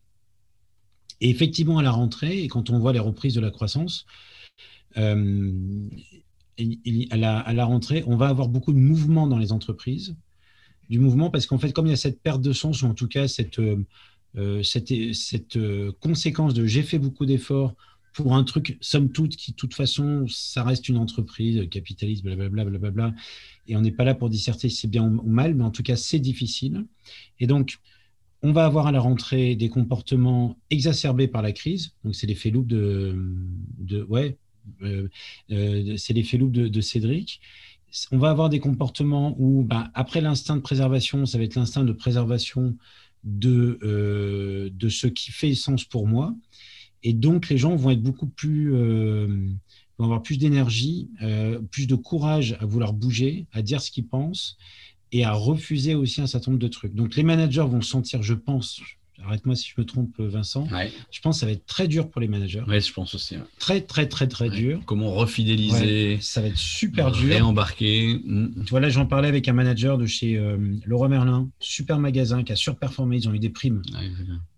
[1.22, 4.05] Et effectivement, à la rentrée, et quand on voit les reprises de la croissance,
[4.99, 5.88] euh,
[7.11, 10.14] à, la, à la rentrée, on va avoir beaucoup de mouvement dans les entreprises.
[10.88, 12.94] Du mouvement parce qu'en fait, comme il y a cette perte de sens, ou en
[12.94, 13.85] tout cas cette, euh,
[14.37, 17.75] euh, cette, euh, conséquence de j'ai fait beaucoup d'efforts
[18.12, 22.64] pour un truc, somme toute, qui de toute façon, ça reste une entreprise, capitaliste, blablabla,
[22.64, 23.14] blablabla,
[23.68, 25.83] et on n'est pas là pour disserter si c'est bien ou mal, mais en tout
[25.83, 26.87] cas, c'est difficile.
[27.40, 27.79] Et donc,
[28.42, 31.92] on va avoir à la rentrée des comportements exacerbés par la crise.
[32.05, 33.14] Donc, c'est l'effet loup de,
[34.09, 34.38] ouais,
[34.81, 35.11] loup
[36.49, 37.40] de Cédric.
[38.12, 41.85] On va avoir des comportements où, bah, après l'instinct de préservation, ça va être l'instinct
[41.85, 42.76] de préservation
[43.24, 46.35] de, euh, de ce qui fait sens pour moi.
[47.02, 49.26] Et donc, les gens vont être beaucoup plus, euh,
[49.98, 54.06] vont avoir plus d'énergie, euh, plus de courage à vouloir bouger, à dire ce qu'ils
[54.06, 54.56] pensent
[55.12, 56.94] et à refuser aussi un certain nombre de trucs.
[56.94, 58.80] Donc, les managers vont se sentir, je pense,
[59.24, 62.11] arrête-moi si je me trompe, Vincent, Ouais, je pense que ça va être très dur
[62.11, 62.62] pour les managers.
[62.68, 63.37] ouais, je pense aussi.
[63.37, 63.42] ouais.
[63.59, 64.57] Très, très, très, très Ouais.
[64.57, 64.83] dur.
[64.87, 67.29] Comment refidéliser, ça va être super dur.
[67.31, 68.20] réembarquer.
[68.24, 68.64] Mm.
[68.64, 72.42] Tu vois, là, j'en parlais avec un manager de chez euh, Leroy Merlin, super magasin
[72.44, 73.83] qui a surperformé, ils ont eu des primes.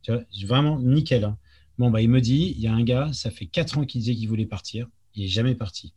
[0.02, 1.24] Tu vois, vraiment nickel.
[1.24, 1.36] hein.
[1.78, 4.00] Bon, bah, il me dit, il y a un gars, ça fait 4 ans qu'il
[4.00, 5.92] disait qu'il voulait partir, il n'est jamais parti.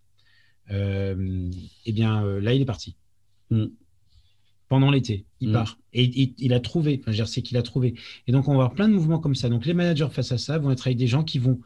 [0.70, 1.50] Euh,
[1.86, 2.96] eh bien, euh, là, il est parti.
[3.50, 3.66] Mm.
[4.72, 5.52] Pendant l'été, il Mm.
[5.52, 5.78] part.
[5.92, 7.94] Et il, il a trouvé, enfin, je c'est qu'il a trouvé.
[8.26, 9.50] Et donc, on va avoir plein de mouvements comme ça.
[9.50, 11.60] Donc, les managers face à ça vont être avec des gens qui vont,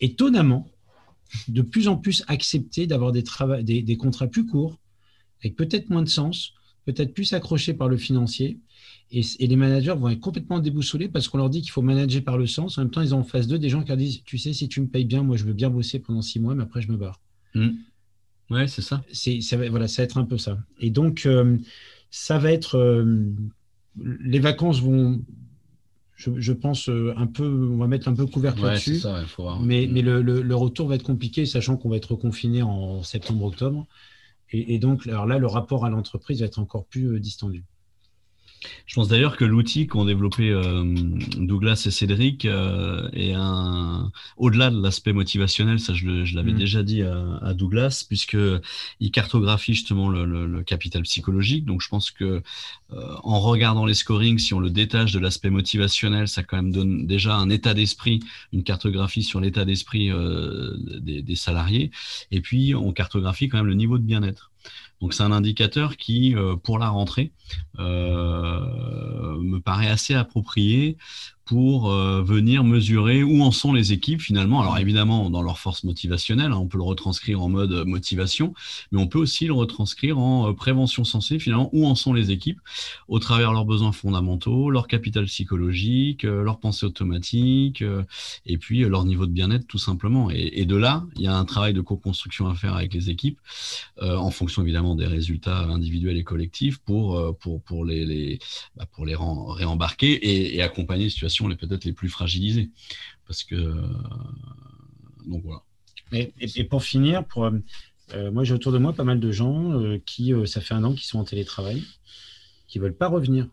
[0.00, 0.68] étonnamment,
[1.48, 4.78] de plus en plus accepter d'avoir des, trava- des, des contrats plus courts,
[5.42, 6.52] avec peut-être moins de sens,
[6.84, 8.58] peut-être plus accrochés par le financier.
[9.10, 12.22] Et, et les managers vont être complètement déboussolés parce qu'on leur dit qu'il faut manager
[12.22, 12.76] par le sens.
[12.76, 14.52] En même temps, ils ont en face d'eux des gens qui leur disent Tu sais,
[14.52, 16.82] si tu me payes bien, moi, je veux bien bosser pendant six mois, mais après,
[16.82, 17.22] je me barre.
[18.50, 19.02] Ouais, c'est ça.
[19.12, 20.58] C'est, ça, voilà, ça va être un peu ça.
[20.78, 21.56] Et donc, euh,
[22.10, 22.76] ça va être.
[22.76, 23.32] euh,
[24.02, 25.20] les vacances vont,
[26.16, 27.44] je, je pense, euh, un peu.
[27.72, 29.60] On va mettre un peu couvercle Ouais, ça, voir.
[29.60, 29.92] Mais, Mm.
[29.92, 33.86] mais le, le- le retour va être compliqué, sachant qu'on va être confiné en septembre-octobre.
[34.52, 37.64] Et, et donc, alors là, le rapport à l'entreprise va être encore plus euh, distendu.
[38.86, 40.84] Je pense d'ailleurs que l'outil qu'ont développé euh,
[41.38, 46.58] Douglas et Cédric euh, est un au-delà de l'aspect motivationnel, ça je, l'avais Mm.
[46.58, 48.36] déjà dit à, à Douglas, puisque
[49.00, 51.64] il cartographie justement le, le- le capital psychologique.
[51.64, 52.42] Donc je pense que
[52.92, 56.72] euh, en regardant les scorings, si on le détache de l'aspect motivationnel, ça quand même
[56.72, 58.20] donne déjà un état d'esprit,
[58.52, 60.10] une cartographie sur l'état d'esprit
[61.00, 61.90] des, des salariés.
[62.30, 64.50] Et puis on cartographie quand même le niveau de bien-être.
[65.00, 67.32] Donc c'est un indicateur qui, euh, pour la rentrée,
[67.78, 70.98] euh, me paraît assez approprié
[71.50, 74.60] pour euh, venir mesurer où en sont les équipes finalement.
[74.60, 78.54] Alors évidemment, dans leur force motivationnelle, hein, on peut le retranscrire en mode euh, motivation,
[78.92, 82.30] mais on peut aussi le retranscrire en euh, prévention sensée, finalement, où en sont les
[82.30, 82.60] équipes
[83.08, 87.82] au travers leurs besoins fondamentaux, leur capital psychologique, euh, leur pensée automatique,
[88.46, 90.30] et puis leur niveau de bien-être tout simplement.
[90.30, 93.40] Et, de là, il y a un travail de co-construction à faire avec les équipes,
[94.00, 98.38] en fonction évidemment des résultats individuels et collectifs, pour, pour, pour les,
[98.76, 102.70] bah, pour les réembarquer et, et accompagner les situations les peut-être les plus fragilisées.
[103.26, 103.54] Parce que
[105.26, 105.62] donc voilà.
[106.12, 109.30] Et, et- et pour finir, pour, euh, moi j'ai autour de moi pas mal de
[109.32, 111.84] gens euh, qui, euh, ça fait un an qu'ils sont en télétravail,
[112.66, 113.46] qui veulent pas revenir.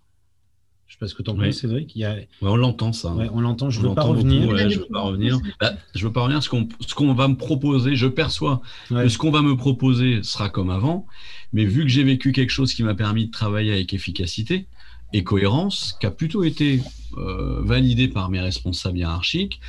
[0.88, 1.48] Je sais pas ce que tu en Oui.
[1.48, 1.94] penses, Cédric.
[1.98, 3.14] Il y a, Ouais, on l'entend ça.
[3.14, 4.48] ouais, on l'entend, je On veux pas beaucoup, revenir.
[4.48, 5.38] ouais, je veux pas revenir.
[5.60, 6.42] Bah, je veux pas revenir.
[6.42, 10.24] Ce qu'on ce qu'on va me proposer, je perçois que ce qu'on va me proposer
[10.24, 11.06] sera comme avant,
[11.52, 14.68] mais vu que j'ai vécu quelque chose qui m'a permis de travailler avec efficacité
[15.14, 16.82] et cohérence, qui a plutôt été
[17.18, 19.60] euh, validé par mes responsables hiérarchiques,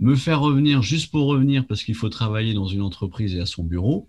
[0.00, 3.46] me faire revenir juste pour revenir parce qu'il faut travailler dans une entreprise et à
[3.46, 4.08] son bureau,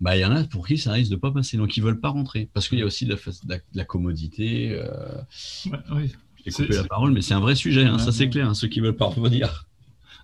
[0.00, 2.00] bah il y en a pour qui ça risque de pas passer, donc ils veulent
[2.00, 4.70] pas rentrer parce qu'il y a aussi de la, fa- de la, de la commodité.
[4.72, 4.88] euh,
[5.66, 6.12] Ouais, oui.
[6.46, 8.68] C'est- coupé la parole, mais c'est un vrai sujet, hein, ça c'est clair, hein, ceux
[8.68, 9.67] qui veulent pas revenir.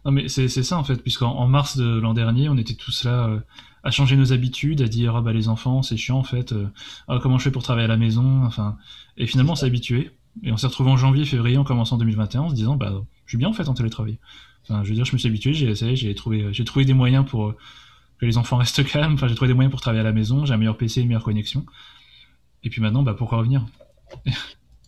[0.04, 3.04] Non, mais c'est ça en fait, puisqu'en en mars de l'an dernier, on était tous
[3.04, 3.40] là euh,
[3.84, 6.68] à changer nos habitudes, à dire ah bah les enfants c'est chiant en fait, euh,
[7.08, 8.76] ah, comment je fais pour travailler à la maison, enfin,
[9.16, 10.10] et finalement on s'est habitué,
[10.42, 13.30] et on s'est retrouvé en janvier, février, en commençant 2021, en se disant bah je
[13.30, 14.18] suis bien en fait en télétravail.
[14.64, 16.94] Enfin, je veux dire, je me suis habitué, j'ai essayé, j'ai trouvé, j'ai trouvé des
[16.94, 17.56] moyens pour euh,
[18.18, 20.44] que les enfants restent calmes, enfin j'ai trouvé des moyens pour travailler à la maison,
[20.44, 21.64] j'ai un meilleur PC, une meilleure connexion,
[22.62, 23.64] et puis maintenant bah pourquoi revenir?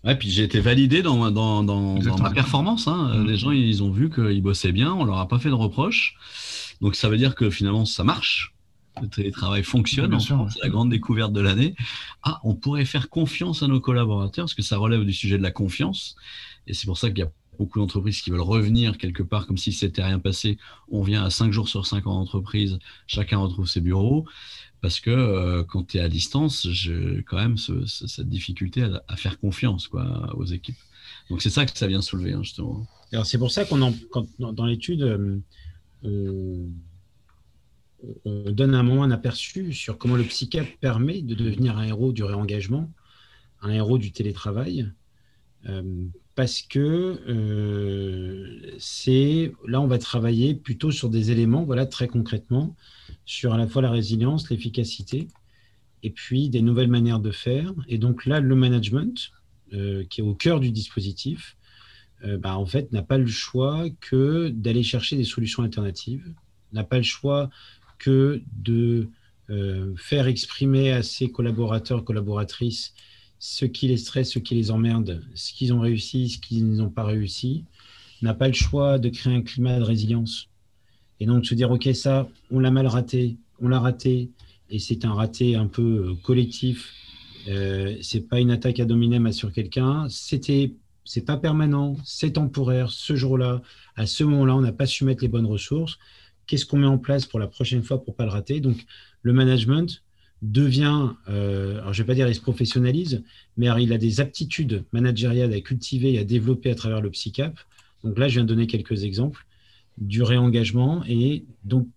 [0.07, 2.29] Ouais, puis j'ai été validé dans, ma- dans, dans, dans Exactement.
[2.29, 2.87] ma performance.
[2.89, 3.13] Hein.
[3.19, 3.27] Mhm.
[3.27, 6.15] Les gens, ils ont vu qu'ils bossaient bien, on leur a pas fait de reproches.
[6.81, 8.55] Donc ça veut dire que finalement, ça marche.
[9.03, 11.75] le télétravail fonctionne, c'est la grande découverte de l'année.
[12.23, 15.43] Ah, on pourrait faire confiance à nos collaborateurs, parce que ça relève du sujet de
[15.43, 16.17] la confiance.
[16.67, 19.57] Et c'est pour ça qu'il y a beaucoup d'entreprises qui veulent revenir quelque part comme
[19.57, 20.59] si c'était rien passé.
[20.91, 24.27] On vient à 5 jours sur 5 en entreprise, chacun retrouve ses bureaux.
[24.81, 28.87] Parce que euh, quand tu es à distance, j'ai quand même ce, ce, cette difficulté
[29.09, 30.77] à, faire confiance quoi, aux équipes.
[31.31, 32.87] Donc c'est ça que ça vient soulever, hein, justement.
[33.13, 33.95] Alors c'est pour ça qu'on
[34.39, 35.39] dans l'étude, euh,
[36.05, 36.67] euh,
[38.25, 42.13] on donne un moment un aperçu sur comment le psychiatre permet de devenir un héros
[42.13, 42.93] du réengagement,
[43.63, 44.91] un héros du télétravail.
[45.69, 45.83] Euh,
[46.35, 46.79] parce que
[47.29, 52.77] euh, c'est là on va travailler plutôt sur des éléments, voilà très concrètement,
[53.27, 55.29] sur à la fois la résilience, l'efficacité,
[56.03, 57.73] et puis des nouvelles manières de faire.
[57.89, 59.33] Et donc là, le management,
[59.73, 61.57] euh, qui est au cœur du dispositif,
[62.25, 66.33] euh, bah, en fait n'a pas le choix que d'aller chercher des solutions alternatives,
[66.73, 67.51] n'a pas le choix
[67.99, 69.09] que de
[69.51, 72.95] euh, faire exprimer à ses collaborateurs, collaboratrices
[73.39, 76.91] ce qui les stresse, ce qui les emmerde, ce qu'ils ont réussi, ce qu'ils n'ont
[76.91, 77.65] pas réussi,
[78.23, 80.49] n'a pas le choix de créer un climat de résilience.
[81.21, 84.31] Et donc se dire, OK, ça, on l'a mal raté, on l'a raté,
[84.71, 86.93] et c'est un raté un peu collectif.
[87.49, 90.07] Euh, c'est pas une attaque à dominem sur quelqu'un.
[90.11, 90.73] C'était,
[91.05, 92.91] c'est pas permanent, c'est temporaire.
[92.91, 93.63] Ce jour-là,
[93.95, 95.99] à ce moment-là, on n'a pas su mettre les bonnes ressources.
[96.47, 98.61] Qu'est-ce qu'on met en place pour la prochaine fois pour pas le rater?
[98.61, 98.85] Donc,
[99.23, 100.03] le management,
[100.43, 103.23] devient, euh, alors je vais pas dire il se professionnalise,
[103.57, 107.59] mais il a des aptitudes managériales à cultiver et à développer à travers le psychap.
[108.05, 109.46] Donc là, je viens de donner quelques exemples
[109.99, 111.89] du réengagement et donc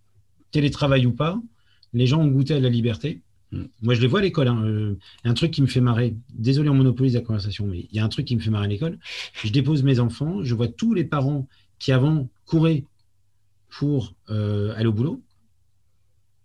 [0.50, 1.40] télétravail ou pas,
[1.92, 3.22] les gens ont goûté à la liberté.
[3.52, 3.62] Mmh.
[3.82, 4.48] Moi, je les vois à l'école.
[4.48, 4.62] Hein.
[4.64, 7.98] Euh, un truc qui me fait marrer, désolé, on monopolise la conversation, mais il y
[7.98, 8.98] a un truc qui me fait marrer à l'école.
[9.42, 11.46] Je dépose mes enfants, je vois tous les parents
[11.78, 12.84] qui avant couraient
[13.70, 15.22] pour euh, aller au boulot.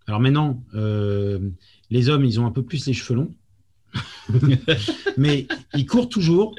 [0.06, 1.50] Alors maintenant, euh,
[1.90, 3.34] les hommes, ils ont un peu plus les cheveux longs,
[5.16, 6.54] mais ils courent toujours,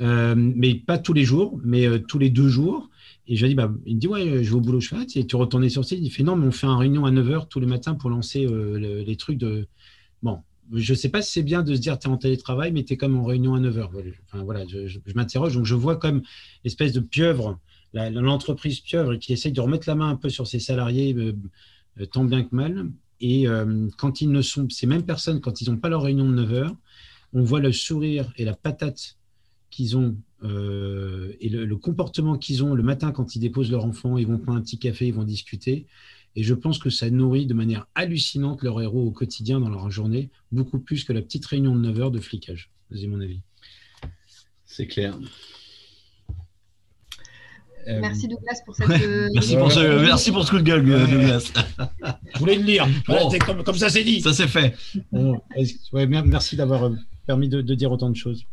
[0.00, 2.90] euh, mais pas tous les jours, mais tous les deux jours.
[3.28, 4.96] Et je lui dis, bah, il me dit, ouais, je vais au boulot, je fais,
[4.98, 7.48] ah, tu retournes sur site Il fait, non, mais on fait une réunion à 9h
[7.48, 9.68] tous les matins pour lancer euh, le, les trucs de.
[10.22, 10.40] Bon,
[10.72, 12.84] je ne sais pas si c'est bien de se dire, tu es en télétravail, mais
[12.84, 13.90] tu es comme en réunion à 9h.
[14.24, 15.54] Enfin, voilà, je, m'interroge.
[15.54, 16.22] Donc, je vois comme
[16.64, 17.58] espèce de pieuvre,
[17.92, 22.24] l'entreprise pieuvre qui essaye de remettre la main un peu sur ses salariés, euh, tant
[22.24, 22.90] bien que mal.
[23.20, 26.26] Et euh, quand ils ne sont, ces mêmes personnes, quand ils n'ont pas leur réunion
[26.28, 26.76] de 9 heures,
[27.32, 29.16] on voit le sourire et la patate
[29.70, 33.84] qu'ils ont euh, et le, le comportement qu'ils ont le matin quand ils déposent leur
[33.84, 35.86] enfant, ils vont prendre un petit café, ils vont discuter.
[36.36, 39.90] Et je pense que ça nourrit de manière hallucinante leur héros au quotidien dans leur
[39.90, 42.70] journée, beaucoup plus que la petite réunion de 9 heures de flicage.
[42.94, 43.40] C'est mon avis?
[44.64, 45.18] C'est clair.
[47.86, 48.90] Merci Douglas pour cette.
[48.90, 51.52] Euh, merci, pour ce, merci pour ce coup de gueule, Douglas.
[52.34, 52.86] Je voulais le lire.
[53.06, 53.30] Bon.
[53.44, 54.20] Comme, comme, ça, c'est dit.
[54.20, 54.76] Ça, c'est fait.
[55.10, 55.40] Bon,
[55.92, 56.92] ouais, merci d'avoir
[57.26, 58.44] permis de, de, dire autant de choses.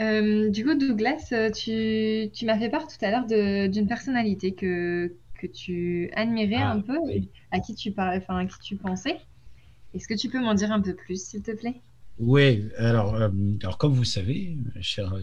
[0.00, 5.12] Euh, du coup, Douglas, tu, tu m'as fait part tout à l'heure d'une personnalité que,
[5.40, 7.28] que tu admirais ah, un peu, oui.
[7.50, 9.18] à qui tu parlais, enfin à qui tu pensais.
[9.94, 11.80] Est-ce que tu peux m'en dire un peu plus, s'il te plaît?
[12.18, 12.64] Oui.
[12.76, 13.28] Alors, euh,
[13.62, 15.14] alors, comme vous savez, cher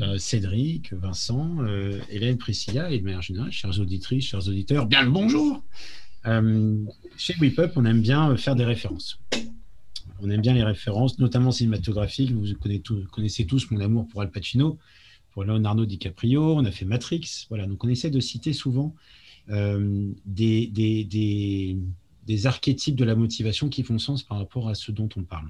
[0.00, 5.02] euh, Cédric, Vincent, euh, Hélène, Priscilla et de manière générale, chères auditrices, chers auditeurs, bien
[5.02, 5.62] le bonjour.
[6.26, 6.84] Euh,
[7.16, 9.18] chez WePup, on aime bien faire des références.
[10.20, 12.32] On aime bien les références, notamment cinématographiques.
[12.32, 12.54] Vous
[13.10, 14.78] connaissez, tous mon amour pour Al Pacino,
[15.30, 16.56] pour Leonardo DiCaprio.
[16.56, 17.46] On a fait Matrix.
[17.48, 18.94] Voilà, donc on essaie de citer souvent
[19.50, 21.76] euh, des,
[22.44, 25.48] archétypes de la motivation qui font sens par rapport à ce dont on parle.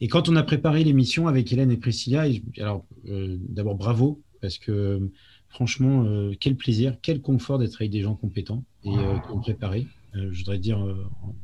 [0.00, 2.26] Et quand on a préparé l'émission avec Hélène et Priscilla,
[2.58, 5.10] alors euh, d'abord bravo, parce que
[5.48, 9.86] franchement, euh, quel plaisir, quel confort d'être avec des gens compétents et qui ont préparé.
[10.12, 11.34] je voudrais dire en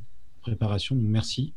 [0.43, 1.55] préparation, donc merci.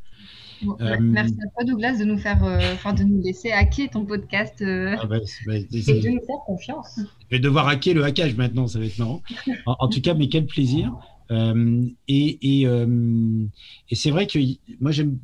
[0.65, 2.41] Bon, merci à toi Douglas de nous faire,
[2.73, 6.99] enfin de nous laisser hacker ton podcast ah bah, bah, et de nous faire confiance.
[6.99, 9.21] Je vais devoir hacker le hackage maintenant, ça va être marrant.
[9.65, 10.93] en, en tout cas, mais quel plaisir.
[11.31, 14.39] et, et, et c'est vrai que
[14.79, 15.19] moi j'aime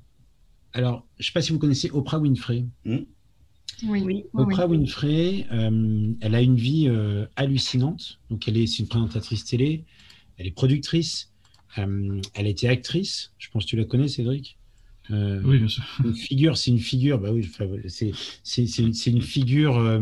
[0.74, 2.66] alors, je ne sais pas si vous connaissez Oprah Winfrey.
[2.86, 2.98] Mmh.
[3.88, 4.26] Oui, oui.
[4.34, 4.78] Oprah oui.
[4.78, 8.20] Winfrey, euh, elle a une vie euh, hallucinante.
[8.30, 9.86] Donc, elle est, une présentatrice télé,
[10.38, 11.32] elle est productrice,
[11.78, 13.34] euh, elle a été actrice.
[13.38, 14.59] Je pense que tu la connais, Cédric.
[15.10, 15.84] Oui, bien sûr.
[16.04, 17.20] Une figure, c'est une figure.
[17.20, 17.50] Bah oui,
[17.88, 20.02] c'est, une figure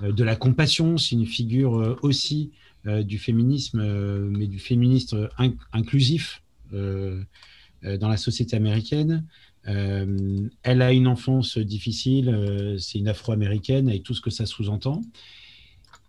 [0.00, 0.98] de la compassion.
[0.98, 2.50] C'est une figure aussi
[2.84, 3.82] du féminisme,
[4.30, 6.42] mais du féminisme in inclusif
[6.72, 9.24] dans la société américaine.
[9.68, 14.46] Euh, elle a une enfance difficile, euh, c'est une afro-américaine avec tout ce que ça
[14.46, 15.02] sous-entend.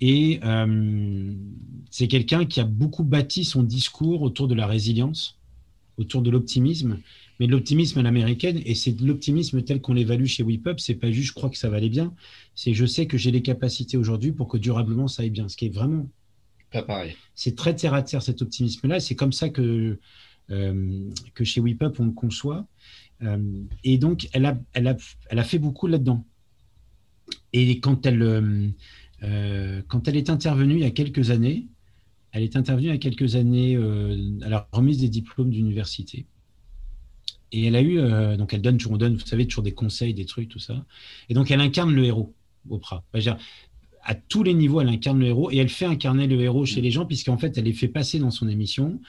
[0.01, 1.33] Et euh,
[1.91, 5.37] c'est quelqu'un qui a beaucoup bâti son discours autour de la résilience,
[5.97, 6.99] autour de l'optimisme,
[7.39, 10.95] mais de l'optimisme à l'américaine, et c'est de l'optimisme tel qu'on l'évalue chez WePub, c'est
[10.95, 12.13] pas juste je crois que ça va aller bien,
[12.55, 15.57] c'est je sais que j'ai les capacités aujourd'hui pour que durablement ça aille bien, ce
[15.57, 16.09] qui est vraiment
[16.71, 17.15] pas pareil.
[17.35, 19.99] C'est très terre à terre cet optimisme-là, c'est comme ça que,
[20.49, 22.65] euh, que chez WePub on le conçoit,
[23.21, 24.97] euh, et donc elle a, elle, a,
[25.29, 26.25] elle a fait beaucoup là-dedans.
[27.53, 28.21] Et quand elle,
[29.23, 31.67] euh, quand elle est intervenue il y a quelques années,
[32.31, 33.77] elle est intervenue il y a quelques années
[34.41, 36.25] à la remise des diplômes d'université.
[37.53, 40.13] Et elle a eu, euh, donc elle donne, on donne, vous savez, toujours des conseils,
[40.13, 40.83] des trucs, tout ça.
[41.29, 42.33] Et donc elle incarne le héros,
[42.69, 43.03] Oprah.
[43.13, 43.37] Dire,
[44.03, 46.81] à tous les niveaux, elle incarne le héros et elle fait incarner le héros chez
[46.81, 48.99] les gens, puisqu'en fait, elle les fait passer dans son émission.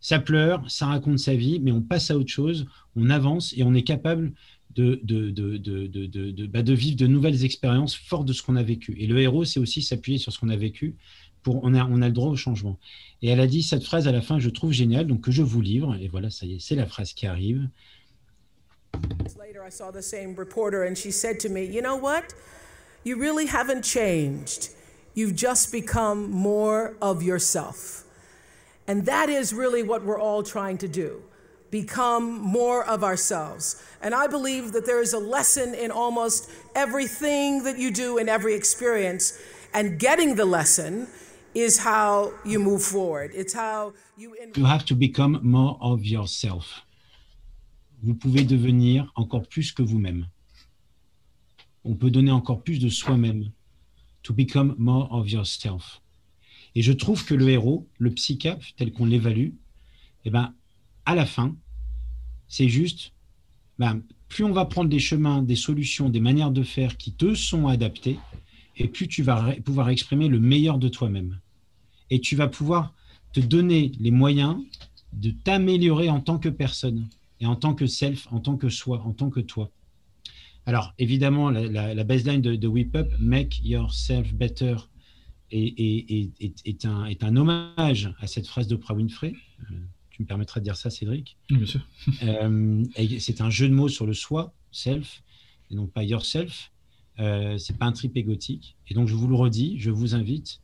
[0.00, 3.62] Ça pleure, ça raconte sa vie, mais on passe à autre chose, on avance et
[3.62, 4.32] on est capable
[4.74, 8.64] de, de, de, de, bah, de vivre de nouvelles expériences fortes de ce qu'on a
[8.64, 8.96] vécu.
[8.98, 10.96] Et le héros, c'est aussi s'appuyer sur ce qu'on a vécu.
[11.42, 12.78] Pour, on, a, on a le droit au changement.
[13.20, 15.42] Et elle a dit cette phrase à la fin, je trouve géniale, donc que je
[15.42, 15.96] vous livre.
[16.00, 17.68] Et voilà, ça y est, c'est la phrase qui arrive.
[19.38, 22.34] Later, I saw the same reporter, and she said to me, You know what?
[23.04, 24.70] You really haven't changed.
[25.14, 28.04] You've just become more of yourself.
[28.86, 31.22] And that is really what we're all trying to do
[31.70, 33.82] become more of ourselves.
[34.02, 38.28] And I believe that there is a lesson in almost everything that you do in
[38.28, 39.40] every experience.
[39.72, 41.08] And getting the lesson
[41.54, 43.32] is how you move forward.
[43.34, 44.34] It's how you.
[44.56, 46.84] You have to become more of yourself.
[48.02, 50.26] vous pouvez devenir encore plus que vous-même.
[51.84, 53.50] On peut donner encore plus de soi-même.
[54.24, 56.00] To become more of yourself.
[56.76, 59.50] Et je trouve que le héros, le psychap, tel qu'on l'évalue,
[60.24, 60.54] eh ben,
[61.04, 61.56] à la fin,
[62.46, 63.12] c'est juste,
[63.80, 67.34] ben, plus on va prendre des chemins, des solutions, des manières de faire qui te
[67.34, 68.18] sont adaptées,
[68.76, 71.38] et plus tu vas pouvoir exprimer le meilleur de toi-même.
[72.10, 72.94] Et tu vas pouvoir
[73.32, 74.58] te donner les moyens
[75.12, 77.08] de t'améliorer en tant que personne
[77.40, 79.70] et en tant que self, en tant que soi, en tant que toi.
[80.64, 84.76] Alors, évidemment, la, baseline de, de Whip Up, Make Yourself Better,
[85.52, 89.34] est, un, est un hommage à cette phrase d'Oprah Winfrey.
[89.70, 89.74] Euh,
[90.10, 91.86] tu me permettras de dire ça, Cédric Bien sûr.
[92.22, 92.84] Euh,
[93.18, 95.22] c'est un jeu de mots sur le soi, self,
[95.70, 96.71] et non pas yourself.
[97.18, 98.76] Euh, c'est pas un trip égotique.
[98.88, 100.60] Et donc, je vous le redis, je vous invite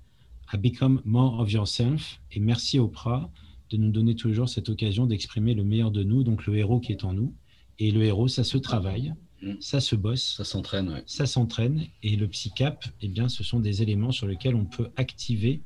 [0.51, 2.21] à become more of yourself.
[2.33, 3.31] Et merci Oprah
[3.71, 6.93] de nous donner toujours cette occasion d'exprimer le meilleur de nous, donc le héros qui
[6.93, 7.35] est en nous.
[7.79, 9.55] Et le héros, ça se travaille, mm.
[9.61, 10.37] ça se bosse.
[10.37, 11.03] Ça s'entraîne, ouais.
[11.07, 11.87] Ça s'entraîne.
[12.03, 15.61] Et le psychap, eh bien, ce sont des éléments sur lesquels on peut activer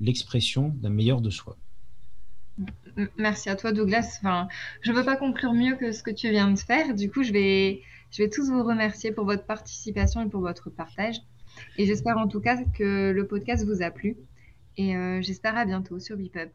[0.00, 1.56] l'expression d'un meilleur de soi.
[3.16, 4.18] Merci à toi, Douglas.
[4.18, 4.48] Enfin,
[4.80, 6.94] je ne veux pas conclure mieux que ce que tu viens de faire.
[6.94, 10.70] Du coup, je vais, je vais tous vous remercier pour votre participation et pour votre
[10.70, 11.16] partage.
[11.78, 14.16] Et j'espère en tout cas que le podcast vous a plu.
[14.76, 16.52] Et euh, j'espère à bientôt sur BeepUp.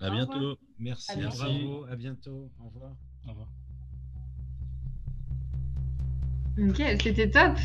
[0.00, 0.56] À bientôt.
[0.78, 2.50] Merci, à bravo, à bientôt.
[2.58, 2.96] Au revoir.
[3.26, 3.48] Au revoir.
[6.58, 7.56] Ok, c'était top.